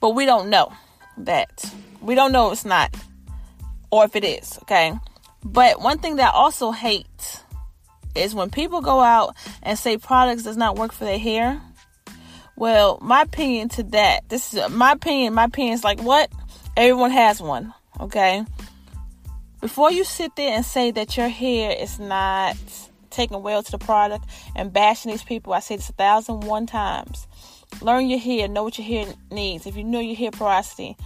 But 0.00 0.14
we 0.14 0.24
don't 0.24 0.48
know 0.48 0.72
that. 1.18 1.70
We 2.00 2.14
don't 2.14 2.32
know 2.32 2.50
it's 2.50 2.64
not 2.64 2.96
or 3.90 4.06
if 4.06 4.16
it 4.16 4.24
is, 4.24 4.58
okay? 4.62 4.94
But 5.44 5.82
one 5.82 5.98
thing 5.98 6.16
that 6.16 6.34
I 6.34 6.36
also 6.36 6.70
hate 6.70 7.42
is 8.14 8.34
when 8.34 8.48
people 8.48 8.80
go 8.80 9.00
out 9.00 9.36
and 9.62 9.78
say 9.78 9.98
products 9.98 10.44
does 10.44 10.56
not 10.56 10.76
work 10.76 10.92
for 10.92 11.04
their 11.04 11.18
hair. 11.18 11.60
Well, 12.56 12.98
my 13.02 13.22
opinion 13.22 13.68
to 13.70 13.82
that, 13.84 14.28
this 14.30 14.54
is 14.54 14.70
my 14.70 14.92
opinion. 14.92 15.34
My 15.34 15.44
opinion 15.44 15.74
is 15.74 15.84
like 15.84 16.00
what? 16.00 16.30
Everyone 16.74 17.10
has 17.10 17.40
one, 17.42 17.74
okay? 18.00 18.44
before 19.60 19.90
you 19.90 20.04
sit 20.04 20.36
there 20.36 20.54
and 20.54 20.64
say 20.64 20.90
that 20.92 21.16
your 21.16 21.28
hair 21.28 21.74
is 21.78 21.98
not 21.98 22.56
taking 23.10 23.42
well 23.42 23.62
to 23.62 23.70
the 23.70 23.78
product 23.78 24.24
and 24.54 24.72
bashing 24.72 25.10
these 25.10 25.22
people, 25.22 25.52
I 25.52 25.60
say 25.60 25.76
this 25.76 25.88
a 25.88 25.92
thousand 25.92 26.40
one 26.40 26.66
times. 26.66 27.26
Learn 27.80 28.08
your 28.08 28.18
hair, 28.18 28.48
know 28.48 28.64
what 28.64 28.78
your 28.78 28.86
hair 28.86 29.14
needs. 29.30 29.66
If 29.66 29.76
you 29.76 29.84
know 29.84 30.00
your 30.00 30.16
hair 30.16 30.30
porosity, 30.30 30.96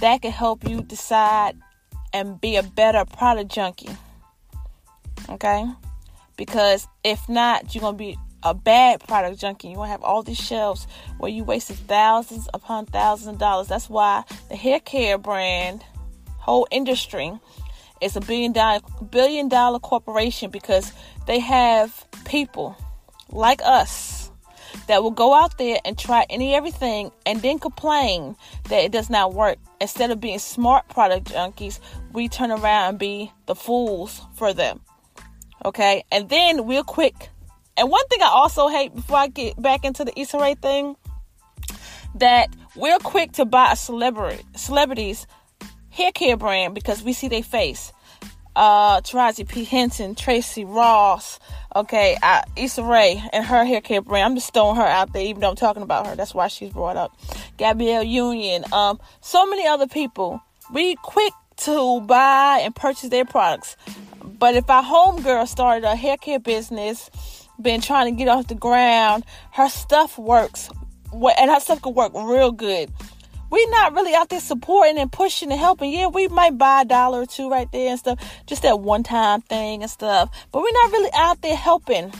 that 0.00 0.22
can 0.22 0.32
help 0.32 0.68
you 0.68 0.82
decide 0.82 1.56
and 2.12 2.40
be 2.40 2.56
a 2.56 2.62
better 2.62 3.04
product 3.04 3.50
junkie. 3.50 3.90
Okay? 5.28 5.64
Because 6.36 6.88
if 7.04 7.28
not, 7.28 7.74
you're 7.74 7.82
to 7.94 7.98
be 7.98 8.18
a 8.42 8.54
bad 8.54 9.00
product 9.00 9.38
junkie. 9.38 9.68
You're 9.68 9.84
to 9.84 9.90
have 9.90 10.02
all 10.02 10.22
these 10.22 10.40
shelves 10.40 10.86
where 11.18 11.30
you 11.30 11.44
wasted 11.44 11.76
thousands 11.76 12.48
upon 12.54 12.86
thousands 12.86 13.28
of 13.28 13.38
dollars. 13.38 13.68
That's 13.68 13.90
why 13.90 14.24
the 14.48 14.56
hair 14.56 14.80
care 14.80 15.18
brand, 15.18 15.84
whole 16.38 16.66
industry, 16.70 17.32
is 18.00 18.16
a 18.16 18.20
billion 18.20 18.52
dollar 18.52 18.80
billion 19.10 19.48
dollar 19.48 19.78
corporation 19.78 20.50
because 20.50 20.92
they 21.26 21.38
have 21.38 22.06
people 22.24 22.76
like 23.30 23.60
us 23.64 24.30
that 24.86 25.02
will 25.02 25.10
go 25.10 25.34
out 25.34 25.58
there 25.58 25.78
and 25.84 25.98
try 25.98 26.26
any 26.30 26.54
everything 26.54 27.10
and 27.26 27.42
then 27.42 27.58
complain 27.58 28.36
that 28.68 28.78
it 28.78 28.92
does 28.92 29.10
not 29.10 29.34
work. 29.34 29.58
Instead 29.80 30.10
of 30.10 30.20
being 30.20 30.38
smart 30.38 30.88
product 30.88 31.28
junkies, 31.28 31.80
we 32.12 32.28
turn 32.28 32.50
around 32.50 32.88
and 32.88 32.98
be 32.98 33.32
the 33.46 33.54
fools 33.54 34.20
for 34.34 34.52
them. 34.52 34.80
Okay? 35.64 36.04
And 36.10 36.28
then 36.28 36.66
we're 36.66 36.82
quick. 36.82 37.28
And 37.76 37.90
one 37.90 38.06
thing 38.08 38.20
I 38.22 38.30
also 38.30 38.68
hate 38.68 38.94
before 38.94 39.18
I 39.18 39.28
get 39.28 39.60
back 39.60 39.84
into 39.84 40.04
the 40.04 40.18
Issa 40.18 40.38
Rae 40.38 40.54
thing, 40.54 40.96
that 42.16 42.48
we're 42.74 42.98
quick 42.98 43.32
to 43.32 43.44
buy 43.44 43.74
celebrity 43.74 44.42
celebrities 44.56 45.26
hair 45.90 46.12
care 46.12 46.36
brand 46.36 46.74
because 46.74 47.02
we 47.02 47.12
see 47.12 47.28
their 47.28 47.42
face. 47.42 47.92
Uh, 48.56 49.00
Taraji 49.00 49.48
P. 49.48 49.64
Henson, 49.64 50.14
Tracee 50.14 50.64
Ross, 50.64 51.38
okay, 51.76 52.16
uh, 52.20 52.42
Issa 52.56 52.82
Rae 52.82 53.22
and 53.32 53.44
her 53.44 53.64
hair 53.64 53.80
care 53.80 54.02
brand. 54.02 54.24
I'm 54.24 54.34
just 54.34 54.52
throwing 54.52 54.76
her 54.76 54.82
out 54.82 55.12
there, 55.12 55.22
even 55.22 55.40
though 55.40 55.50
I'm 55.50 55.56
talking 55.56 55.82
about 55.82 56.06
her. 56.08 56.16
That's 56.16 56.34
why 56.34 56.48
she's 56.48 56.70
brought 56.70 56.96
up. 56.96 57.16
Gabrielle 57.58 58.02
Union, 58.02 58.64
um, 58.72 58.98
so 59.20 59.46
many 59.46 59.66
other 59.66 59.86
people. 59.86 60.42
We 60.72 60.96
quick 60.96 61.32
to 61.58 62.00
buy 62.00 62.60
and 62.62 62.74
purchase 62.74 63.10
their 63.10 63.24
products. 63.24 63.76
But 64.24 64.56
if 64.56 64.68
our 64.68 64.82
homegirl 64.82 65.46
started 65.46 65.84
a 65.86 65.94
hair 65.94 66.16
care 66.16 66.40
business, 66.40 67.10
been 67.60 67.80
trying 67.80 68.12
to 68.12 68.18
get 68.18 68.28
off 68.28 68.48
the 68.48 68.54
ground, 68.54 69.24
her 69.52 69.68
stuff 69.68 70.18
works, 70.18 70.70
and 71.12 71.50
her 71.50 71.60
stuff 71.60 71.82
could 71.82 71.94
work 71.94 72.12
real 72.14 72.50
good 72.52 72.90
we're 73.50 73.70
not 73.70 73.94
really 73.94 74.14
out 74.14 74.28
there 74.28 74.40
supporting 74.40 74.98
and 74.98 75.10
pushing 75.10 75.50
and 75.50 75.60
helping. 75.60 75.92
Yeah, 75.92 76.06
we 76.06 76.28
might 76.28 76.56
buy 76.56 76.82
a 76.82 76.84
dollar 76.84 77.22
or 77.22 77.26
two 77.26 77.50
right 77.50 77.70
there 77.72 77.90
and 77.90 77.98
stuff, 77.98 78.18
just 78.46 78.62
that 78.62 78.80
one 78.80 79.02
time 79.02 79.42
thing 79.42 79.82
and 79.82 79.90
stuff. 79.90 80.30
But 80.52 80.62
we're 80.62 80.72
not 80.72 80.92
really 80.92 81.10
out 81.14 81.42
there 81.42 81.56
helping. 81.56 82.12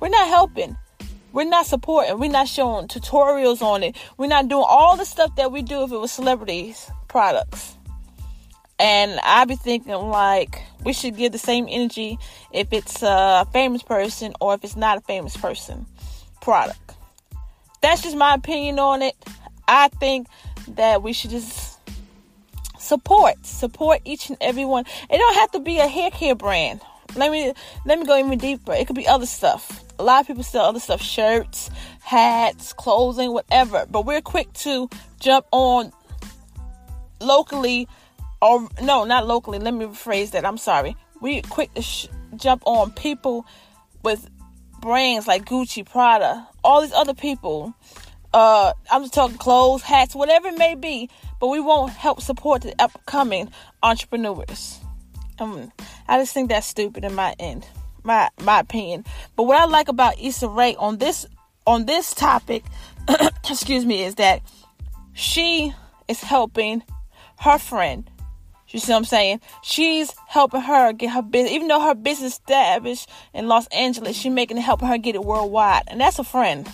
We're 0.00 0.08
not 0.08 0.28
helping. 0.28 0.76
We're 1.32 1.44
not 1.44 1.66
supporting. 1.66 2.18
We're 2.18 2.30
not 2.30 2.48
showing 2.48 2.88
tutorials 2.88 3.60
on 3.60 3.82
it. 3.82 3.96
We're 4.16 4.26
not 4.26 4.48
doing 4.48 4.64
all 4.66 4.96
the 4.96 5.04
stuff 5.04 5.36
that 5.36 5.52
we 5.52 5.62
do 5.62 5.82
if 5.84 5.92
it 5.92 5.98
was 5.98 6.10
celebrities 6.10 6.90
products. 7.08 7.76
And 8.78 9.18
I 9.22 9.44
be 9.46 9.56
thinking 9.56 9.94
like 9.94 10.62
we 10.84 10.92
should 10.92 11.16
give 11.16 11.32
the 11.32 11.38
same 11.38 11.66
energy 11.68 12.18
if 12.52 12.72
it's 12.72 13.02
a 13.02 13.46
famous 13.52 13.82
person 13.82 14.34
or 14.40 14.54
if 14.54 14.64
it's 14.64 14.76
not 14.76 14.98
a 14.98 15.00
famous 15.02 15.36
person 15.36 15.86
product. 16.40 16.94
That's 17.80 18.02
just 18.02 18.16
my 18.16 18.34
opinion 18.34 18.78
on 18.78 19.02
it. 19.02 19.14
I 19.68 19.88
think 19.88 20.28
that 20.68 21.02
we 21.02 21.12
should 21.12 21.30
just 21.30 21.78
support, 22.78 23.44
support 23.44 24.00
each 24.04 24.28
and 24.28 24.38
every 24.40 24.64
one. 24.64 24.84
It 25.10 25.18
don't 25.18 25.34
have 25.34 25.50
to 25.52 25.60
be 25.60 25.78
a 25.78 25.86
hair 25.86 26.10
care 26.10 26.34
brand. 26.34 26.80
Let 27.14 27.30
me 27.30 27.52
let 27.84 27.98
me 27.98 28.04
go 28.04 28.18
even 28.18 28.38
deeper. 28.38 28.72
It 28.72 28.86
could 28.86 28.96
be 28.96 29.06
other 29.06 29.26
stuff. 29.26 29.84
A 29.98 30.02
lot 30.02 30.20
of 30.20 30.26
people 30.26 30.42
sell 30.42 30.66
other 30.66 30.80
stuff, 30.80 31.00
shirts, 31.00 31.70
hats, 32.00 32.72
clothing, 32.72 33.32
whatever. 33.32 33.86
But 33.90 34.04
we're 34.04 34.20
quick 34.20 34.52
to 34.54 34.88
jump 35.20 35.46
on 35.52 35.92
locally 37.20 37.88
or 38.42 38.68
no, 38.82 39.04
not 39.04 39.26
locally. 39.26 39.58
Let 39.58 39.74
me 39.74 39.86
rephrase 39.86 40.32
that. 40.32 40.44
I'm 40.44 40.58
sorry. 40.58 40.96
We 41.20 41.42
quick 41.42 41.72
to 41.74 41.82
sh- 41.82 42.08
jump 42.36 42.62
on 42.66 42.92
people 42.92 43.46
with 44.02 44.28
brands 44.80 45.26
like 45.26 45.46
Gucci, 45.46 45.84
Prada, 45.84 46.46
all 46.62 46.82
these 46.82 46.92
other 46.92 47.14
people 47.14 47.74
uh, 48.36 48.74
I'm 48.92 49.02
just 49.04 49.14
talking 49.14 49.38
clothes, 49.38 49.80
hats, 49.80 50.14
whatever 50.14 50.48
it 50.48 50.58
may 50.58 50.74
be, 50.74 51.08
but 51.40 51.46
we 51.46 51.58
won't 51.58 51.90
help 51.92 52.20
support 52.20 52.60
the 52.60 52.74
upcoming 52.78 53.50
entrepreneurs. 53.82 54.78
Um, 55.38 55.72
I 56.06 56.18
just 56.18 56.34
think 56.34 56.50
that's 56.50 56.66
stupid 56.66 57.02
in 57.02 57.14
my 57.14 57.34
end, 57.38 57.66
my 58.04 58.28
my 58.42 58.60
opinion. 58.60 59.06
But 59.36 59.44
what 59.44 59.58
I 59.58 59.64
like 59.64 59.88
about 59.88 60.20
Issa 60.20 60.48
Rae 60.48 60.76
on 60.76 60.98
this 60.98 61.24
on 61.66 61.86
this 61.86 62.12
topic, 62.12 62.62
excuse 63.48 63.86
me, 63.86 64.02
is 64.02 64.16
that 64.16 64.42
she 65.14 65.72
is 66.06 66.20
helping 66.20 66.82
her 67.40 67.56
friend. 67.58 68.10
You 68.68 68.80
see 68.80 68.92
what 68.92 68.98
I'm 68.98 69.04
saying? 69.06 69.40
She's 69.62 70.14
helping 70.28 70.60
her 70.60 70.92
get 70.92 71.08
her 71.12 71.22
business, 71.22 71.52
even 71.52 71.68
though 71.68 71.80
her 71.80 71.94
business 71.94 72.32
established 72.32 73.08
in 73.32 73.48
Los 73.48 73.66
Angeles, 73.68 74.14
she's 74.14 74.30
making 74.30 74.58
it 74.58 74.62
helping 74.62 74.88
her 74.88 74.98
get 74.98 75.14
it 75.14 75.24
worldwide, 75.24 75.84
and 75.86 76.02
that's 76.02 76.18
a 76.18 76.24
friend. 76.24 76.68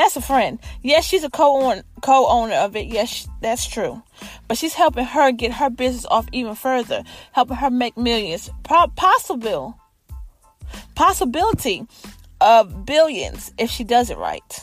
That's 0.00 0.16
a 0.16 0.22
friend. 0.22 0.58
Yes, 0.80 1.04
she's 1.04 1.24
a 1.24 1.28
co-owner, 1.28 1.82
co-owner 2.00 2.54
of 2.54 2.74
it. 2.74 2.86
Yes, 2.86 3.28
that's 3.42 3.66
true. 3.66 4.02
But 4.48 4.56
she's 4.56 4.72
helping 4.72 5.04
her 5.04 5.30
get 5.30 5.52
her 5.52 5.68
business 5.68 6.06
off 6.06 6.26
even 6.32 6.54
further, 6.54 7.04
helping 7.32 7.58
her 7.58 7.68
make 7.68 7.98
millions. 7.98 8.48
possible 8.64 9.78
possibility 10.94 11.86
of 12.40 12.86
billions 12.86 13.52
if 13.58 13.68
she 13.68 13.84
does 13.84 14.08
it 14.08 14.16
right. 14.16 14.62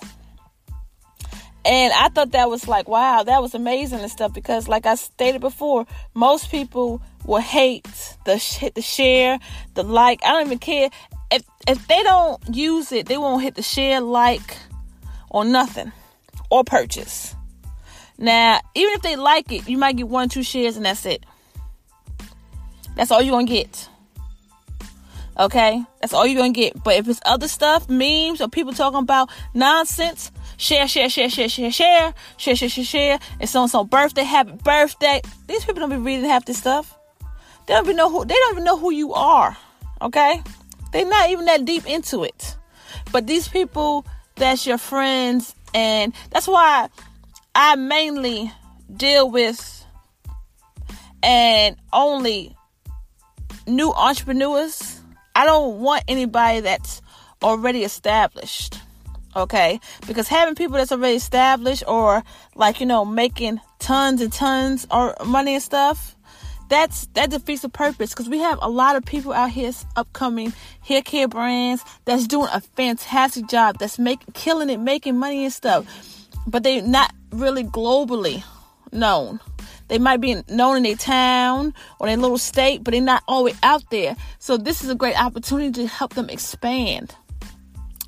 And 1.64 1.94
I 1.94 2.10
thought 2.10 2.32
that 2.32 2.50
was 2.50 2.68
like, 2.68 2.88
wow, 2.88 3.22
that 3.22 3.40
was 3.40 3.54
amazing 3.54 4.00
and 4.00 4.10
stuff 4.10 4.34
because, 4.34 4.68
like 4.68 4.88
I 4.88 4.96
stated 4.96 5.42
before, 5.42 5.86
most 6.16 6.50
people 6.50 7.00
will 7.26 7.42
hate 7.42 7.86
the 8.26 8.38
hit 8.38 8.74
the 8.74 8.82
share, 8.82 9.38
the 9.76 9.84
like. 9.84 10.20
I 10.26 10.30
don't 10.30 10.48
even 10.48 10.58
care 10.58 10.90
if 11.30 11.44
if 11.68 11.88
they 11.88 12.02
don't 12.02 12.42
use 12.52 12.92
it, 12.92 13.06
they 13.06 13.18
won't 13.18 13.44
hit 13.44 13.54
the 13.54 13.62
share, 13.62 14.02
like, 14.02 14.58
or 15.30 15.46
nothing 15.46 15.92
or 16.50 16.64
purchase. 16.64 17.36
Now, 18.18 18.60
even 18.74 18.94
if 18.94 19.02
they 19.02 19.16
like 19.16 19.52
it, 19.52 19.70
you 19.70 19.78
might 19.78 19.96
get 19.96 20.08
one, 20.08 20.30
two 20.30 20.44
shares, 20.44 20.76
and 20.76 20.86
that's 20.86 21.06
it. 21.06 21.24
That's 22.96 23.12
all 23.12 23.22
you're 23.22 23.34
gonna 23.34 23.46
get. 23.46 23.90
Okay, 25.40 25.84
that's 26.02 26.14
all 26.14 26.26
you're 26.26 26.42
gonna 26.42 26.52
get. 26.52 26.84
But 26.84 26.96
if 26.96 27.08
it's 27.08 27.22
other 27.26 27.48
stuff, 27.48 27.88
memes 27.88 28.42
or 28.42 28.48
people 28.48 28.74
talking 28.74 29.00
about 29.00 29.30
nonsense, 29.54 30.32
share, 30.58 30.88
share, 30.88 31.10
share, 31.10 31.30
share, 31.30 31.48
share, 31.48 31.72
share, 31.72 32.14
share, 32.38 32.56
share, 32.56 32.70
share, 32.70 32.84
share. 32.84 33.20
It's 33.40 33.56
on 33.56 33.70
some 33.70 33.86
birthday, 33.86 34.24
happy 34.24 34.54
birthday. 34.64 35.22
These 35.46 35.66
people 35.66 35.82
don't 35.82 35.92
be 35.92 35.98
reading 35.98 36.26
half 36.26 36.46
this 36.46 36.58
stuff. 36.58 36.98
They 37.68 37.76
don't 37.76 37.86
even 37.86 37.98
know 37.98 38.10
who. 38.10 38.26
They 38.26 38.34
don't 38.34 38.54
even 38.54 38.64
know 38.64 38.78
who 38.78 38.92
you 38.92 39.14
are. 39.14 39.56
Okay, 40.02 40.42
they're 40.92 41.06
not 41.06 41.30
even 41.30 41.46
that 41.46 41.66
deep 41.66 41.86
into 41.86 42.24
it. 42.24 42.56
But 43.12 43.28
these 43.28 43.48
people 43.48 44.08
that's 44.38 44.66
your 44.66 44.78
friends. 44.78 45.54
And 45.74 46.14
that's 46.32 46.48
why 46.48 46.90
I 47.54 47.76
mainly 47.76 48.52
deal 48.96 49.30
with 49.30 49.86
and 51.22 51.76
only 51.92 52.56
new 53.68 53.92
entrepreneurs. 53.92 55.02
I 55.36 55.46
don't 55.46 55.80
want 55.80 56.04
anybody 56.08 56.62
that's 56.62 57.02
already 57.44 57.84
established. 57.84 58.80
Okay? 59.36 59.80
Because 60.08 60.28
having 60.28 60.56
people 60.56 60.78
that's 60.78 60.92
already 60.92 61.18
established 61.18 61.84
or 61.88 62.24
like, 62.56 62.80
you 62.80 62.86
know, 62.86 63.06
making 63.06 63.60
tons 63.80 64.22
and 64.22 64.34
tons 64.34 64.88
of 64.90 65.14
money 65.28 65.54
and 65.54 65.64
stuff, 65.64 66.16
that's 66.70 67.08
that 67.14 67.30
defeats 67.30 67.62
the 67.62 67.70
purpose 67.70 68.12
because 68.12 68.30
we 68.30 68.40
have 68.40 68.60
a 68.62 68.70
lot 68.70 68.96
of 68.96 69.06
people 69.06 69.34
out 69.34 69.52
here 69.52 69.72
upcoming 69.96 70.54
hair 70.82 71.02
care 71.02 71.28
brands 71.28 71.84
that's 72.06 72.28
doing 72.28 72.50
a 72.52 72.62
fantastic 72.62 73.48
job 73.48 73.78
that's 73.78 73.98
making 74.00 74.34
killing 74.34 74.70
it 74.70 74.80
making 74.80 75.18
money 75.18 75.44
and 75.44 75.54
stuff. 75.54 75.86
But 76.46 76.64
they're 76.64 76.82
not 76.82 77.14
really 77.32 77.64
globally 77.64 78.44
known. 78.92 79.40
They 79.90 80.00
might 80.00 80.22
be 80.22 80.42
known 80.50 80.78
in 80.78 80.84
their 80.84 80.96
town 80.96 81.74
or 82.00 82.08
their 82.08 82.18
little 82.18 82.38
state 82.38 82.84
but 82.84 82.92
they're 82.92 83.02
not 83.02 83.24
always 83.28 83.58
out 83.64 83.90
there. 83.90 84.16
So 84.40 84.58
this 84.58 84.84
is 84.84 84.90
a 84.90 84.96
great 84.96 85.20
opportunity 85.20 85.72
to 85.84 85.88
help 85.88 86.14
them 86.14 86.30
expand 86.30 87.16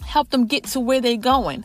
help 0.10 0.32
them 0.32 0.48
get 0.48 0.64
to 0.64 0.80
where 0.80 1.00
they're 1.00 1.16
going 1.18 1.64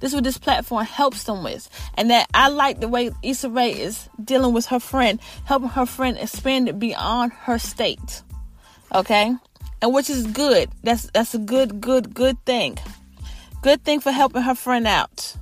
this 0.00 0.10
is 0.10 0.14
what 0.14 0.24
this 0.24 0.38
platform 0.38 0.84
helps 0.84 1.24
them 1.24 1.42
with. 1.42 1.68
And 1.94 2.10
that 2.10 2.28
I 2.34 2.48
like 2.48 2.80
the 2.80 2.88
way 2.88 3.10
Issa 3.22 3.50
Rae 3.50 3.72
is 3.72 4.08
dealing 4.22 4.52
with 4.52 4.66
her 4.66 4.80
friend, 4.80 5.20
helping 5.44 5.70
her 5.70 5.86
friend 5.86 6.16
expand 6.18 6.68
it 6.68 6.78
beyond 6.78 7.32
her 7.32 7.58
state. 7.58 8.22
Okay? 8.94 9.34
And 9.82 9.94
which 9.94 10.10
is 10.10 10.26
good. 10.26 10.70
That's 10.82 11.10
that's 11.10 11.34
a 11.34 11.38
good, 11.38 11.80
good, 11.80 12.14
good 12.14 12.42
thing. 12.44 12.78
Good 13.62 13.84
thing 13.84 14.00
for 14.00 14.10
helping 14.10 14.42
her 14.42 14.54
friend 14.54 14.86
out. 14.86 15.36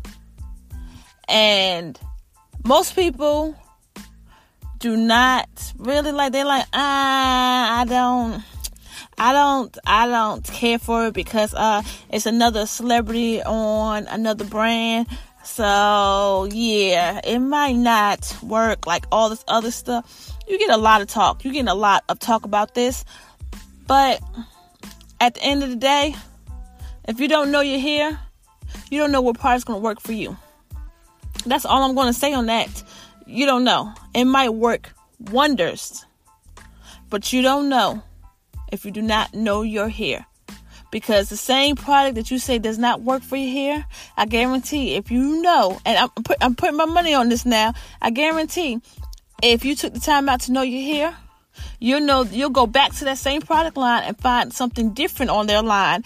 And 1.28 1.98
most 2.64 2.94
people 2.94 3.56
do 4.78 4.96
not 4.96 5.48
really 5.78 6.12
like. 6.12 6.32
They're 6.32 6.44
like, 6.44 6.66
ah, 6.72 7.80
I 7.80 7.84
don't. 7.84 8.42
I 9.18 9.32
don't 9.32 9.76
I 9.86 10.06
don't 10.06 10.44
care 10.44 10.78
for 10.78 11.06
it 11.06 11.14
because 11.14 11.54
uh 11.54 11.82
it's 12.10 12.26
another 12.26 12.66
celebrity 12.66 13.42
on 13.42 14.06
another 14.08 14.44
brand. 14.44 15.06
So 15.44 16.48
yeah, 16.50 17.20
it 17.22 17.38
might 17.38 17.76
not 17.76 18.36
work 18.42 18.86
like 18.86 19.04
all 19.12 19.28
this 19.28 19.44
other 19.46 19.70
stuff. 19.70 20.32
You 20.48 20.58
get 20.58 20.70
a 20.70 20.76
lot 20.76 21.00
of 21.00 21.08
talk. 21.08 21.44
You 21.44 21.52
get 21.52 21.68
a 21.68 21.74
lot 21.74 22.02
of 22.08 22.18
talk 22.18 22.44
about 22.44 22.74
this. 22.74 23.04
But 23.86 24.22
at 25.20 25.34
the 25.34 25.42
end 25.42 25.62
of 25.62 25.70
the 25.70 25.76
day, 25.76 26.14
if 27.06 27.20
you 27.20 27.28
don't 27.28 27.50
know 27.50 27.60
you're 27.60 27.78
here, 27.78 28.18
you 28.90 28.98
don't 28.98 29.12
know 29.12 29.20
what 29.20 29.38
product's 29.38 29.64
gonna 29.64 29.78
work 29.78 30.00
for 30.00 30.12
you. 30.12 30.36
That's 31.46 31.64
all 31.64 31.82
I'm 31.82 31.94
gonna 31.94 32.14
say 32.14 32.32
on 32.32 32.46
that. 32.46 32.82
You 33.26 33.46
don't 33.46 33.64
know. 33.64 33.92
It 34.14 34.24
might 34.24 34.50
work 34.50 34.92
wonders, 35.30 36.04
but 37.10 37.32
you 37.32 37.42
don't 37.42 37.68
know 37.68 38.02
if 38.72 38.84
you 38.84 38.90
do 38.90 39.02
not 39.02 39.34
know 39.34 39.62
your 39.62 39.88
hair. 39.88 40.26
Because 40.90 41.28
the 41.28 41.36
same 41.36 41.74
product 41.74 42.14
that 42.14 42.30
you 42.30 42.38
say 42.38 42.58
does 42.58 42.78
not 42.78 43.02
work 43.02 43.22
for 43.22 43.36
your 43.36 43.50
hair, 43.50 43.86
I 44.16 44.26
guarantee 44.26 44.94
if 44.94 45.10
you 45.10 45.42
know, 45.42 45.80
and 45.84 45.98
I'm, 45.98 46.10
put, 46.22 46.36
I'm 46.40 46.54
putting 46.54 46.76
my 46.76 46.84
money 46.84 47.14
on 47.14 47.28
this 47.28 47.44
now, 47.44 47.74
I 48.00 48.10
guarantee 48.10 48.80
if 49.42 49.64
you 49.64 49.74
took 49.74 49.92
the 49.92 50.00
time 50.00 50.28
out 50.28 50.42
to 50.42 50.52
know 50.52 50.62
your 50.62 50.82
hair, 50.94 51.16
you'll 51.80 52.00
know 52.00 52.22
you'll 52.22 52.50
go 52.50 52.66
back 52.66 52.92
to 52.94 53.04
that 53.06 53.18
same 53.18 53.42
product 53.42 53.76
line 53.76 54.04
and 54.04 54.18
find 54.18 54.52
something 54.52 54.94
different 54.94 55.30
on 55.30 55.46
their 55.46 55.62
line 55.62 56.04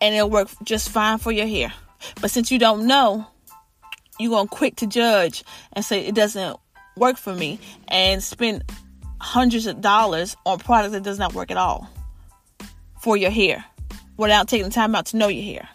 and 0.00 0.14
it'll 0.14 0.30
work 0.30 0.48
just 0.62 0.90
fine 0.90 1.18
for 1.18 1.32
your 1.32 1.46
hair. 1.46 1.72
But 2.20 2.30
since 2.30 2.50
you 2.50 2.58
don't 2.58 2.86
know, 2.86 3.26
you're 4.18 4.30
going 4.30 4.48
to 4.48 4.54
quick 4.54 4.76
to 4.76 4.86
judge 4.86 5.44
and 5.72 5.84
say 5.84 6.06
it 6.06 6.14
doesn't 6.14 6.58
work 6.96 7.16
for 7.16 7.34
me 7.34 7.58
and 7.88 8.22
spend 8.22 8.64
hundreds 9.20 9.66
of 9.66 9.80
dollars 9.80 10.36
on 10.44 10.58
product 10.58 10.92
that 10.92 11.02
does 11.02 11.18
not 11.18 11.34
work 11.34 11.50
at 11.50 11.56
all 11.56 11.88
for 13.06 13.16
your 13.16 13.30
hair 13.30 13.64
without 14.16 14.48
taking 14.48 14.66
the 14.66 14.74
time 14.74 14.96
out 14.96 15.06
to 15.06 15.16
know 15.16 15.28
your 15.28 15.44
hair. 15.44 15.68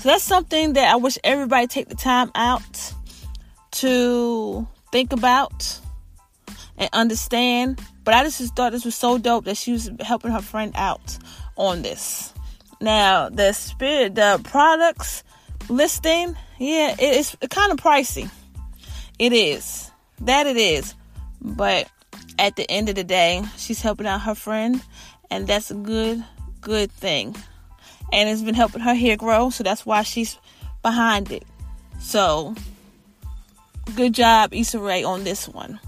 So 0.00 0.08
that's 0.08 0.24
something 0.24 0.72
that 0.72 0.92
I 0.92 0.96
wish 0.96 1.16
everybody 1.22 1.68
take 1.68 1.88
the 1.88 1.94
time 1.94 2.32
out 2.34 2.92
to 3.70 4.66
think 4.90 5.12
about 5.12 5.78
and 6.76 6.90
understand. 6.92 7.80
But 8.02 8.14
I 8.14 8.24
just 8.24 8.56
thought 8.56 8.72
this 8.72 8.84
was 8.84 8.96
so 8.96 9.16
dope 9.16 9.44
that 9.44 9.58
she 9.58 9.70
was 9.70 9.92
helping 10.00 10.32
her 10.32 10.42
friend 10.42 10.72
out 10.74 11.16
on 11.54 11.82
this. 11.82 12.34
Now 12.80 13.28
the 13.28 13.52
spirit, 13.52 14.16
the 14.16 14.40
products 14.42 15.22
listing, 15.68 16.34
yeah, 16.58 16.96
it's 16.98 17.36
kind 17.48 17.70
of 17.70 17.78
pricey. 17.78 18.28
It 19.20 19.32
is 19.32 19.88
that 20.22 20.48
it 20.48 20.56
is, 20.56 20.96
but 21.40 21.88
at 22.40 22.56
the 22.56 22.68
end 22.68 22.88
of 22.88 22.96
the 22.96 23.04
day, 23.04 23.44
she's 23.56 23.80
helping 23.80 24.08
out 24.08 24.22
her 24.22 24.34
friend, 24.34 24.82
and 25.30 25.46
that's 25.46 25.70
a 25.70 25.74
good, 25.74 26.24
good 26.60 26.90
thing. 26.92 27.34
And 28.12 28.28
it's 28.28 28.42
been 28.42 28.54
helping 28.54 28.80
her 28.80 28.94
hair 28.94 29.16
grow, 29.16 29.50
so 29.50 29.62
that's 29.62 29.86
why 29.86 30.02
she's 30.02 30.38
behind 30.82 31.30
it. 31.30 31.44
So, 32.00 32.54
good 33.94 34.14
job, 34.14 34.52
Issa 34.52 34.80
Rae, 34.80 35.04
on 35.04 35.24
this 35.24 35.48
one. 35.48 35.78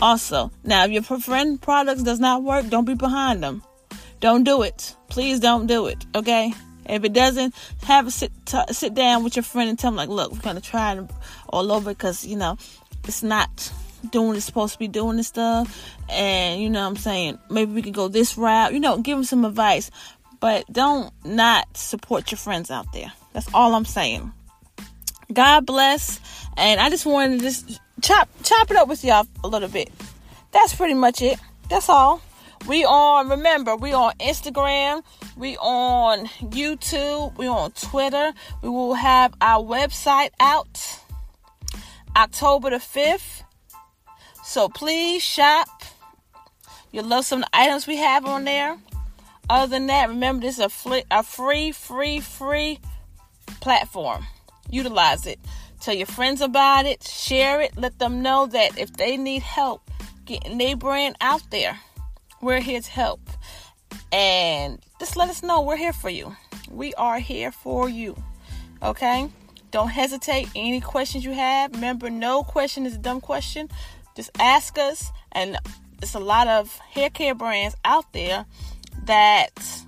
Also, 0.00 0.50
now 0.64 0.84
if 0.84 0.90
your 0.90 1.20
friend 1.20 1.60
products 1.60 2.02
does 2.02 2.18
not 2.18 2.42
work, 2.42 2.68
don't 2.68 2.84
be 2.84 2.94
behind 2.94 3.42
them. 3.42 3.62
Don't 4.20 4.44
do 4.44 4.62
it. 4.62 4.96
Please 5.08 5.40
don't 5.40 5.66
do 5.66 5.86
it. 5.86 6.04
Okay. 6.14 6.52
If 6.88 7.04
it 7.04 7.12
doesn't, 7.12 7.54
have 7.84 8.08
a 8.08 8.10
sit 8.10 8.32
t- 8.44 8.72
sit 8.72 8.94
down 8.94 9.22
with 9.22 9.36
your 9.36 9.44
friend 9.44 9.70
and 9.70 9.78
tell 9.78 9.90
them 9.90 9.96
like, 9.96 10.08
look, 10.08 10.32
we're 10.32 10.40
gonna 10.40 10.60
try 10.60 10.94
it 10.94 11.10
all 11.48 11.70
over 11.70 11.90
because 11.90 12.24
you 12.24 12.36
know 12.36 12.56
it's 13.04 13.22
not 13.22 13.72
doing 14.10 14.36
it's 14.36 14.44
supposed 14.44 14.74
to 14.74 14.78
be 14.78 14.88
doing 14.88 15.16
and 15.16 15.26
stuff. 15.26 15.94
And 16.08 16.60
you 16.60 16.70
know 16.70 16.80
what 16.82 16.88
I'm 16.88 16.96
saying? 16.96 17.38
Maybe 17.50 17.72
we 17.72 17.82
could 17.82 17.94
go 17.94 18.08
this 18.08 18.36
route. 18.36 18.72
You 18.72 18.80
know, 18.80 18.98
give 18.98 19.16
them 19.16 19.24
some 19.24 19.44
advice. 19.44 19.90
But 20.40 20.64
don't 20.72 21.12
not 21.24 21.76
support 21.76 22.30
your 22.30 22.38
friends 22.38 22.70
out 22.70 22.92
there. 22.92 23.12
That's 23.32 23.52
all 23.54 23.74
I'm 23.74 23.84
saying. 23.84 24.32
God 25.32 25.66
bless. 25.66 26.20
And 26.56 26.80
I 26.80 26.90
just 26.90 27.06
wanted 27.06 27.38
to 27.38 27.44
just 27.44 27.80
chop 28.02 28.28
chop 28.42 28.70
it 28.70 28.76
up 28.76 28.88
with 28.88 29.04
y'all 29.04 29.26
a 29.44 29.48
little 29.48 29.68
bit. 29.68 29.90
That's 30.50 30.74
pretty 30.74 30.94
much 30.94 31.22
it. 31.22 31.38
That's 31.70 31.88
all. 31.88 32.20
We 32.68 32.84
on 32.84 33.28
remember, 33.28 33.74
we 33.74 33.92
on 33.92 34.12
Instagram, 34.20 35.02
we 35.36 35.56
on 35.56 36.26
YouTube, 36.40 37.36
we 37.36 37.48
on 37.48 37.72
Twitter. 37.72 38.32
We 38.62 38.68
will 38.68 38.94
have 38.94 39.34
our 39.40 39.64
website 39.64 40.30
out 40.38 41.00
October 42.16 42.70
the 42.70 42.76
5th. 42.76 43.41
So 44.52 44.68
please 44.68 45.22
shop. 45.22 45.82
You'll 46.90 47.06
love 47.06 47.24
some 47.24 47.42
items 47.54 47.86
we 47.86 47.96
have 47.96 48.26
on 48.26 48.44
there. 48.44 48.76
Other 49.48 49.70
than 49.70 49.86
that, 49.86 50.10
remember 50.10 50.42
this 50.42 50.58
is 50.58 50.64
a, 50.66 50.68
fl- 50.68 51.08
a 51.10 51.22
free, 51.22 51.72
free, 51.72 52.20
free 52.20 52.78
platform. 53.62 54.26
Utilize 54.68 55.26
it. 55.26 55.40
Tell 55.80 55.94
your 55.94 56.04
friends 56.04 56.42
about 56.42 56.84
it. 56.84 57.02
Share 57.02 57.62
it. 57.62 57.78
Let 57.78 57.98
them 57.98 58.20
know 58.20 58.44
that 58.44 58.78
if 58.78 58.92
they 58.92 59.16
need 59.16 59.40
help 59.40 59.90
getting 60.26 60.58
their 60.58 60.76
brand 60.76 61.16
out 61.22 61.50
there, 61.50 61.80
we're 62.42 62.60
here 62.60 62.82
to 62.82 62.90
help. 62.90 63.20
And 64.12 64.84
just 65.00 65.16
let 65.16 65.30
us 65.30 65.42
know 65.42 65.62
we're 65.62 65.78
here 65.78 65.94
for 65.94 66.10
you. 66.10 66.36
We 66.70 66.92
are 66.96 67.20
here 67.20 67.52
for 67.52 67.88
you. 67.88 68.22
Okay? 68.82 69.30
Don't 69.70 69.88
hesitate. 69.88 70.50
Any 70.54 70.82
questions 70.82 71.24
you 71.24 71.32
have, 71.32 71.72
remember, 71.72 72.10
no 72.10 72.42
question 72.42 72.84
is 72.84 72.96
a 72.96 72.98
dumb 72.98 73.22
question. 73.22 73.70
Just 74.14 74.30
ask 74.38 74.78
us, 74.78 75.10
and 75.32 75.56
there's 75.98 76.14
a 76.14 76.20
lot 76.20 76.48
of 76.48 76.76
hair 76.78 77.10
care 77.10 77.34
brands 77.34 77.76
out 77.84 78.12
there 78.12 78.44
that 79.04 79.82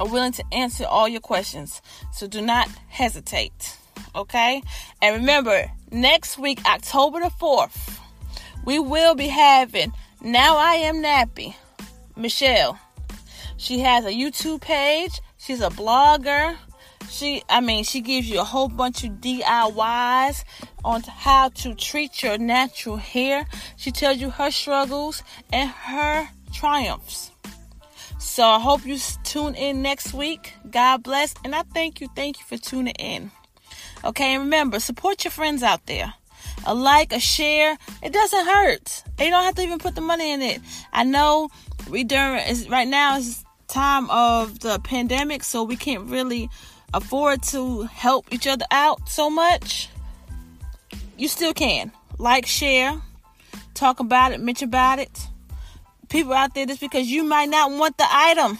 are 0.00 0.08
willing 0.08 0.32
to 0.32 0.44
answer 0.52 0.84
all 0.84 1.08
your 1.08 1.20
questions. 1.20 1.82
So 2.12 2.26
do 2.26 2.40
not 2.40 2.68
hesitate. 2.88 3.76
Okay? 4.14 4.62
And 5.02 5.16
remember, 5.16 5.70
next 5.90 6.38
week, 6.38 6.60
October 6.66 7.20
the 7.20 7.30
4th, 7.30 7.98
we 8.64 8.78
will 8.78 9.14
be 9.14 9.28
having 9.28 9.92
Now 10.20 10.56
I 10.56 10.74
Am 10.74 10.96
Nappy. 10.96 11.54
Michelle. 12.16 12.78
She 13.56 13.80
has 13.80 14.04
a 14.04 14.10
YouTube 14.10 14.60
page. 14.60 15.20
She's 15.38 15.60
a 15.60 15.70
blogger. 15.70 16.56
She, 17.10 17.42
I 17.48 17.60
mean, 17.60 17.82
she 17.82 18.00
gives 18.00 18.30
you 18.30 18.40
a 18.40 18.44
whole 18.44 18.68
bunch 18.68 19.02
of 19.02 19.10
DIYs 19.14 20.44
on 20.84 21.02
how 21.02 21.48
to 21.48 21.74
treat 21.74 22.22
your 22.22 22.38
natural 22.38 22.96
hair. 22.96 23.46
She 23.76 23.90
tells 23.90 24.18
you 24.18 24.30
her 24.30 24.50
struggles 24.52 25.22
and 25.52 25.68
her 25.68 26.28
triumphs. 26.52 27.32
So 28.18 28.44
I 28.44 28.60
hope 28.60 28.86
you 28.86 28.96
tune 29.24 29.56
in 29.56 29.82
next 29.82 30.14
week. 30.14 30.54
God 30.70 31.02
bless. 31.02 31.34
And 31.44 31.54
I 31.54 31.62
thank 31.62 32.00
you. 32.00 32.08
Thank 32.14 32.38
you 32.38 32.44
for 32.46 32.56
tuning 32.56 32.94
in. 32.94 33.32
Okay. 34.04 34.34
And 34.34 34.44
remember, 34.44 34.78
support 34.78 35.24
your 35.24 35.32
friends 35.32 35.64
out 35.64 35.86
there. 35.86 36.14
A 36.64 36.74
like, 36.74 37.12
a 37.12 37.20
share, 37.20 37.76
it 38.02 38.12
doesn't 38.12 38.46
hurt. 38.46 39.02
You 39.18 39.30
don't 39.30 39.44
have 39.44 39.54
to 39.56 39.62
even 39.62 39.78
put 39.78 39.94
the 39.94 40.00
money 40.00 40.30
in 40.30 40.42
it. 40.42 40.60
I 40.92 41.04
know 41.04 41.48
we 41.88 42.04
during 42.04 42.68
right 42.68 42.86
now 42.86 43.16
is 43.16 43.44
time 43.66 44.10
of 44.10 44.60
the 44.60 44.78
pandemic, 44.80 45.42
so 45.42 45.62
we 45.62 45.76
can't 45.76 46.08
really 46.08 46.50
afford 46.94 47.42
to 47.44 47.82
help 47.82 48.26
each 48.32 48.46
other 48.46 48.66
out 48.70 49.08
so 49.08 49.30
much, 49.30 49.88
you 51.16 51.28
still 51.28 51.52
can. 51.54 51.92
Like, 52.18 52.46
share, 52.46 53.00
talk 53.74 54.00
about 54.00 54.32
it, 54.32 54.40
mention 54.40 54.68
about 54.68 54.98
it. 54.98 55.28
People 56.08 56.32
out 56.32 56.54
there, 56.54 56.66
just 56.66 56.80
because 56.80 57.06
you 57.06 57.22
might 57.22 57.48
not 57.48 57.70
want 57.70 57.96
the 57.96 58.06
item, 58.08 58.58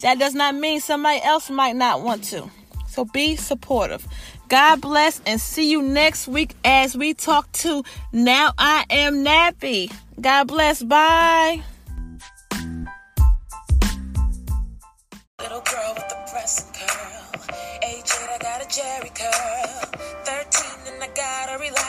that 0.00 0.18
does 0.18 0.34
not 0.34 0.54
mean 0.54 0.80
somebody 0.80 1.22
else 1.22 1.48
might 1.48 1.76
not 1.76 2.02
want 2.02 2.24
to. 2.24 2.50
So 2.88 3.04
be 3.04 3.36
supportive. 3.36 4.06
God 4.48 4.82
bless 4.82 5.22
and 5.24 5.40
see 5.40 5.70
you 5.70 5.80
next 5.80 6.28
week 6.28 6.54
as 6.62 6.94
we 6.94 7.14
talk 7.14 7.50
to 7.52 7.84
Now 8.12 8.52
I 8.58 8.84
Am 8.90 9.24
Nappy. 9.24 9.90
God 10.20 10.48
bless. 10.48 10.82
Bye. 10.82 11.62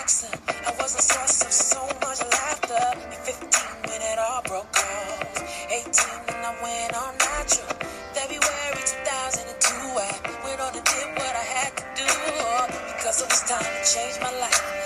I 0.04 0.76
was 0.82 1.00
a 1.00 1.02
source 1.02 1.46
of 1.46 1.52
so 1.54 1.80
much 2.02 2.20
laughter. 2.20 2.76
At 2.76 3.26
15, 3.26 3.40
when 3.88 4.02
it 4.02 4.20
all 4.20 4.42
broke 4.44 4.68
off. 4.76 5.72
18, 5.72 5.88
when 6.28 6.44
I 6.44 6.54
went 6.62 6.94
on 6.94 7.16
natural. 7.20 7.72
February 8.12 8.84
2002, 8.84 9.72
I 9.96 10.12
went 10.44 10.60
on 10.60 10.76
and 10.76 10.84
did 10.84 11.08
what 11.16 11.34
I 11.34 11.46
had 11.56 11.78
to 11.78 11.86
do. 11.96 12.04
Uh, 12.04 12.68
because 12.98 13.22
it 13.22 13.30
was 13.30 13.44
time 13.48 13.64
to 13.64 13.96
change 13.96 14.20
my 14.20 14.40
life. 14.42 14.83